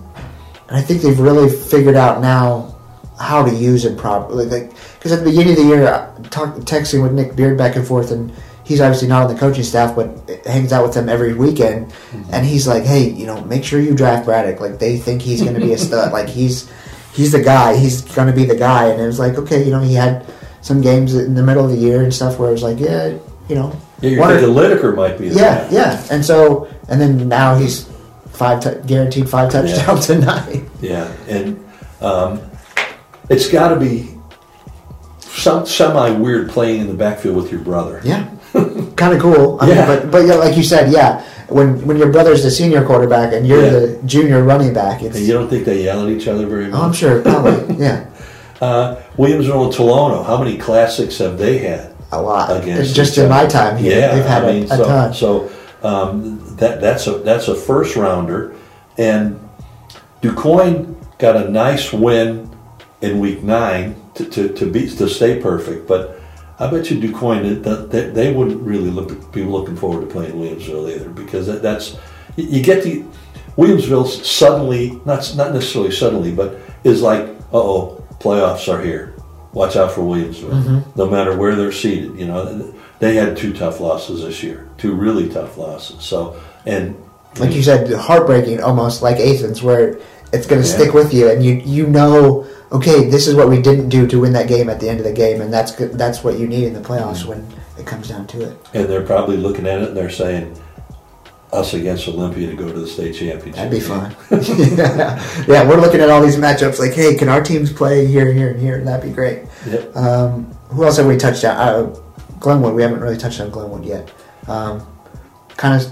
[0.67, 2.75] And I think they've really figured out now
[3.19, 4.45] how to use it properly.
[4.45, 7.87] Because at the beginning of the year, I talk, texting with Nick Beard back and
[7.87, 8.31] forth, and
[8.67, 11.93] he's obviously not on the coaching staff, but hangs out with them every weekend.
[12.31, 14.59] And he's like, "Hey, you know, make sure you draft Braddock.
[14.59, 16.11] Like they think he's going to be a stud.
[16.11, 16.69] Like he's
[17.13, 17.77] he's the guy.
[17.77, 20.25] He's going to be the guy." And it was like, okay, you know, he had
[20.61, 23.17] some games in the middle of the year and stuff where it was like, yeah,
[23.47, 25.69] you know, yeah, you're thinking Lineker might be yeah, guy.
[25.71, 26.05] yeah.
[26.11, 27.89] And so, and then now he's
[28.31, 30.63] five t- guaranteed five touchdowns tonight.
[30.81, 31.65] Yeah, and
[32.01, 32.41] um,
[33.29, 34.09] it's got to be
[35.21, 38.01] some semi weird playing in the backfield with your brother.
[38.03, 38.29] Yeah,
[38.95, 39.57] kind of cool.
[39.61, 39.75] I Yeah.
[39.75, 41.23] mean, but but yeah, like you said, yeah.
[41.49, 43.69] When when your brother's the senior quarterback and you're Yeah.
[43.79, 46.67] the junior running back, it's And you don't think they yell at each other very
[46.67, 46.79] much?
[46.79, 48.05] oh, I'm sure probably yeah
[48.61, 51.93] Uh, Williamsville and Tolono, how many classics have they had?
[52.11, 52.49] a lot.
[52.55, 55.13] Against Just in my time here, Yeah, they've had I a- mean, a, so, ton.
[55.13, 55.49] So
[55.83, 58.53] um, that that's a that's a first rounder,
[58.97, 59.39] and
[60.21, 62.49] DuQuoin got a nice win
[63.01, 65.87] in week nine to, to, to be to stay perfect.
[65.87, 66.16] But
[66.59, 70.33] I bet you DuQuoin that, that they wouldn't really look be looking forward to playing
[70.33, 71.97] Williamsville either because that, that's
[72.35, 73.03] you you get the
[73.57, 79.13] Williamsville suddenly not not necessarily suddenly but is like uh oh playoffs are here.
[79.53, 80.63] Watch out for Williamsville.
[80.63, 80.99] Mm-hmm.
[80.99, 84.93] No matter where they're seated, you know they had two tough losses this year, two
[84.95, 86.03] really tough losses.
[86.03, 86.95] So and
[87.39, 89.99] like you said, heartbreaking almost like Athens, where
[90.33, 90.75] it's going to Yeah.
[90.75, 94.19] stick with you, and you you know, okay, this is what we didn't do to
[94.19, 96.65] win that game at the end of the game, and that's that's what you need
[96.65, 97.29] in the playoffs Mm-hmm.
[97.29, 98.57] when it comes down to it.
[98.73, 100.59] and they're probably looking at it and they're saying
[101.53, 103.55] us against Olympia to go to the state championship.
[103.55, 103.87] That'd be game.
[103.87, 104.77] fun.
[104.77, 105.45] yeah.
[105.47, 108.37] yeah, we're looking at all these matchups like, hey, can our teams play here, and
[108.37, 108.83] here, and here?
[108.83, 109.43] That'd be great.
[109.67, 109.95] Yep.
[109.95, 111.55] Um, who else have we touched on?
[111.55, 111.95] Uh,
[112.39, 112.73] Glenwood.
[112.73, 114.11] We haven't really touched on Glenwood yet.
[114.47, 114.85] Um,
[115.55, 115.91] kind of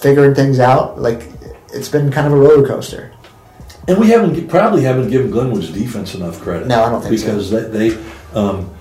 [0.00, 1.00] figuring things out.
[1.00, 1.28] Like
[1.72, 3.12] it's been kind of a roller coaster.
[3.86, 6.68] And we haven't probably haven't given Glenwood's defense enough credit.
[6.68, 7.26] No, I don't think so.
[7.26, 8.04] because they, they
[8.34, 8.74] um,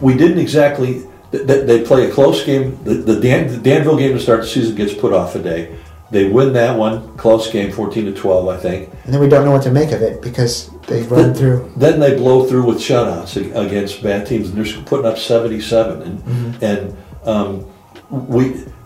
[0.00, 1.04] we didn't exactly.
[1.30, 2.78] They, they play a close game.
[2.84, 5.76] The, the, Dan, the Danville game to start the season gets put off a day.
[6.10, 8.90] They win that one, close game, fourteen to twelve, I think.
[9.04, 11.72] And then we don't know what to make of it because they've run through.
[11.76, 16.02] Then they blow through with shutouts against bad teams, and they're putting up seventy-seven.
[16.02, 16.64] And Mm-hmm.
[16.64, 17.66] and um,
[18.10, 18.44] we,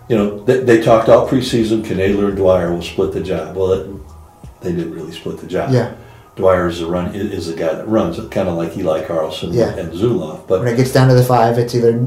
[0.08, 1.82] you know, they, they talked all preseason.
[1.82, 3.56] Knadler and Dwyer will split the job.
[3.56, 3.90] Well, it,
[4.60, 5.72] they didn't really split the job.
[5.72, 5.94] Yeah.
[6.36, 9.70] Dwyer is the run is the guy that runs, kind of like Eli Carlson Yeah.
[9.76, 10.46] and Zuloff.
[10.46, 12.06] But When it gets down to the five, it's either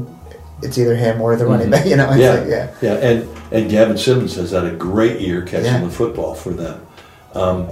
[0.62, 1.86] it's either him or the running back.
[1.90, 2.70] You know, yeah, like, yeah.
[2.80, 5.80] yeah, and and Gavin Simmons has had a great year catching Yeah.
[5.84, 6.86] the football for them.
[7.34, 7.68] Um,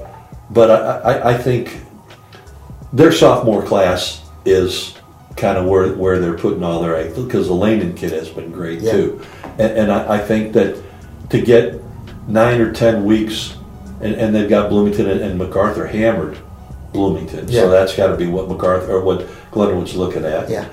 [0.51, 1.81] but I, I, I think
[2.93, 4.95] their sophomore class is
[5.37, 8.51] kind of where where they're putting all their eggs because the Landon kid has been
[8.51, 8.93] great Yeah.
[8.93, 9.23] too,
[9.59, 10.77] and, and I, I think that
[11.31, 11.81] to get
[12.29, 13.55] nine or ten weeks,
[14.01, 16.39] and, and they've got Bloomington and, and MacArthur hammered
[16.93, 17.63] Bloomington, Yeah.
[17.63, 20.67] so that's got to be what MacArthur or what Glenwood's looking at Yeah.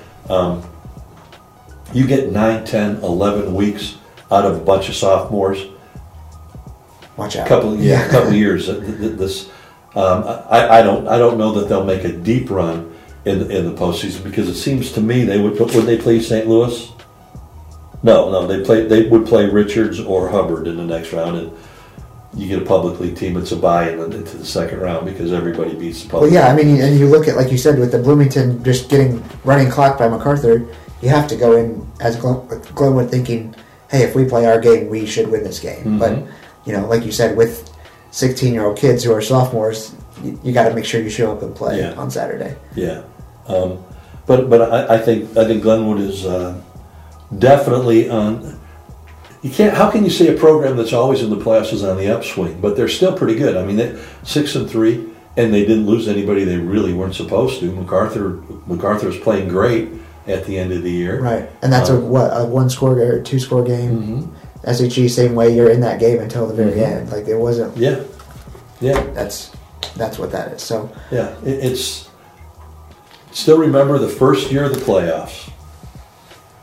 [1.92, 3.96] you get 9, 10, 11 weeks
[4.30, 5.64] out of a bunch of sophomores,
[7.16, 7.48] Watch out.
[7.48, 8.66] couple yeah, a couple years.
[8.66, 9.48] th- th- This
[9.96, 13.64] um, I, I don't I don't know that they'll make a deep run in in
[13.64, 16.46] the postseason because it seems to me they would would they play St.
[16.46, 16.92] Louis?
[18.04, 21.52] No, no, they play they would play Richards or Hubbard in the next round, and
[22.34, 23.36] you get a public league team.
[23.36, 26.32] It's a buy in into the second round because everybody beats the Well, public.
[26.34, 29.22] yeah, I mean, and you look at like you said with the Bloomington just getting
[29.44, 30.66] running clock by MacArthur,
[31.00, 32.40] you have to go in as Glen,
[32.74, 33.54] Glenwood thinking,
[33.90, 35.84] hey, if we play our game, we should win this game.
[35.84, 35.98] Mhm.
[35.98, 36.22] But
[36.66, 37.70] you know, like you said, with
[38.10, 41.54] sixteen-year-old kids who are sophomores, you, you got to make sure you show up and
[41.54, 41.92] play Yeah.
[41.94, 42.56] on Saturday.
[42.74, 43.02] Yeah,
[43.48, 43.78] um,
[44.26, 46.54] but but I, I think I think Glenwood is uh,
[47.36, 48.57] definitely on.
[49.42, 49.74] You can't.
[49.76, 52.60] How can you say a program that's always in the playoffs is on the upswing?
[52.60, 53.56] But they're still pretty good.
[53.56, 57.60] I mean, they six and three, and they didn't lose anybody they really weren't supposed
[57.60, 57.70] to.
[57.72, 59.90] MacArthur MacArthur is playing great
[60.26, 61.20] at the end of the year.
[61.20, 64.32] Right, and that's a Um, what a one-score game or two-score game.
[64.64, 64.68] Mhm.
[64.68, 65.54] SHG same way.
[65.54, 66.82] You're in that game until the very Mhm.
[66.96, 67.12] end.
[67.12, 67.76] Like it wasn't.
[67.76, 68.00] Yeah,
[68.80, 69.00] yeah.
[69.14, 69.50] That's
[69.96, 70.62] that's what that is.
[70.62, 72.08] So Yeah, it, it's
[73.30, 75.48] still remember the first year of the playoffs.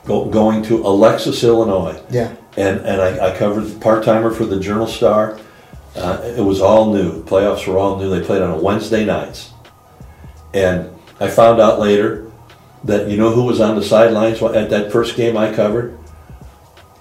[0.06, 4.60] Go, going to Alexis, Illinois, yeah, and and I, I covered part timer for the
[4.60, 5.39] Journal Star.
[5.95, 7.24] Uh, it was all new.
[7.24, 8.10] Playoffs were all new.
[8.10, 9.51] They played on a Wednesday nights,
[10.53, 10.89] and
[11.20, 12.32] I found out later
[12.84, 15.97] that you know who was on the sidelines at that first game I covered.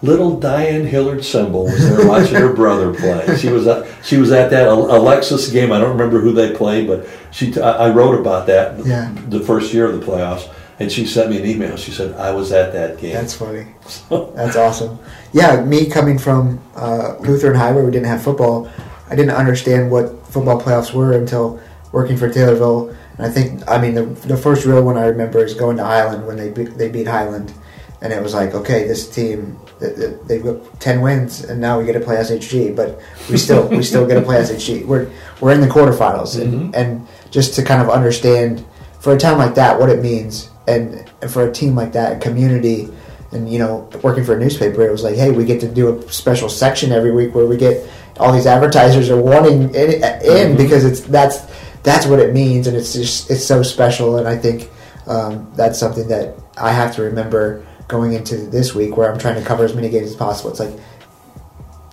[0.02, 3.36] Little Diane Hillard Symbol was there watching her brother play.
[3.38, 5.72] She was at, she was at that Alexis game.
[5.72, 9.14] I don't remember who they played, but she I wrote about that Yeah.
[9.30, 10.46] the first year of the playoffs,
[10.78, 11.76] and she sent me an email.
[11.76, 13.12] She said I was at that game.
[13.14, 13.66] that's funny.
[14.34, 14.98] That's awesome.
[15.32, 18.70] Yeah, me coming from uh, Lutheran High where we didn't have football,
[19.10, 21.60] I didn't understand what football playoffs were until
[21.92, 22.96] working for Taylorville.
[23.18, 25.84] And I think, I mean, the, the first real one I remember is going to
[25.84, 27.52] Highland when they beat, they beat Highland,
[28.00, 31.78] and it was like, okay, this team th- th- they've got ten wins, and now
[31.78, 33.00] we get to play SHG, but
[33.30, 34.86] we still we still get to play SHG.
[34.86, 35.10] We're
[35.40, 38.64] we're in the quarterfinals, and, and just to kind of understand
[39.00, 42.16] for a town like that what it means, and, and for a team like that,
[42.16, 42.88] a community
[43.32, 45.98] and you know working for a newspaper it was like hey we get to do
[45.98, 47.84] a special section every week where we get
[48.18, 50.56] all these advertisers are wanting in, in Mhm.
[50.56, 51.38] because it's that's
[51.82, 54.70] that's what it means and it's just it's so special and i think
[55.06, 59.34] um, that's something that I have to remember going into this week, where I'm trying
[59.34, 60.50] to cover as many games as possible.
[60.50, 60.72] It's like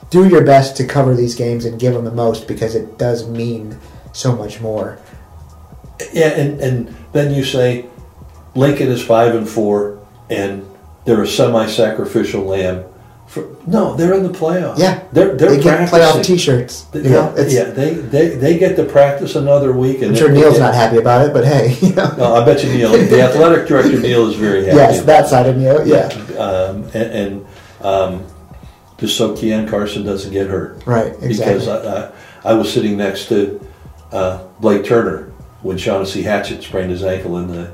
[0.09, 3.27] do your best to cover these games and give them the most because it does
[3.27, 3.77] mean
[4.13, 4.97] so much more.
[6.13, 7.85] Yeah, and, and then you say
[8.55, 10.67] Lincoln is five and four, and
[11.05, 12.85] they're a semi-sacrificial lamb.
[13.27, 14.77] For, no, they're in the playoffs.
[14.77, 16.85] Yeah, they're they're they get playoff T-shirts.
[16.93, 20.01] You yeah, know, yeah, they, they they get to practice another week.
[20.01, 22.13] And I'm sure Neil's not happy about it, but hey, you know.
[22.17, 24.75] No, I bet you Neil, the athletic director Neil is very happy.
[24.75, 27.45] yes, that side of Neil, yeah, um, and, and
[27.79, 28.27] um,
[28.97, 30.85] just so Kean Carson doesn't get hurt.
[30.85, 31.59] right, exactly.
[31.59, 33.65] Because I, I, I was sitting next to
[34.11, 35.31] uh, Blake Turner
[35.61, 37.71] when Shaughnessy Hatchett sprained his ankle in the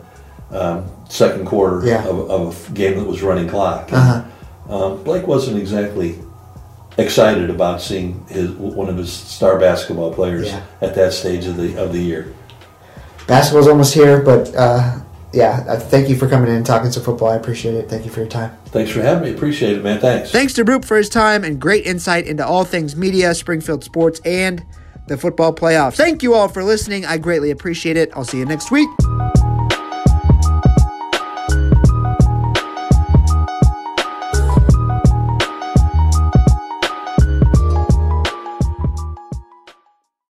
[0.52, 2.06] um, second quarter Yeah.
[2.06, 3.90] of, of a game that was running clock.
[3.92, 4.24] Uh-huh.
[4.74, 6.20] Um, Blake wasn't exactly
[6.98, 10.62] excited about seeing his one of his star basketball players Yeah.
[10.82, 12.34] at that stage of the of the year.
[13.28, 15.00] Basketball's almost here, but uh,
[15.34, 17.30] yeah, uh, thank you for coming in and talking some football.
[17.30, 17.90] I appreciate it.
[17.90, 18.58] Thank you for your time.
[18.68, 19.36] Thanks for having me.
[19.36, 20.00] Appreciate it, man.
[20.00, 20.32] Thanks.
[20.32, 24.20] Thanks to Roop for his time and great insight into all things media, Springfield sports,
[24.26, 24.66] and
[25.08, 25.96] the football playoffs.
[25.96, 27.06] Thank you all for listening.
[27.06, 28.10] I greatly appreciate it.
[28.16, 28.90] I'll see you next week.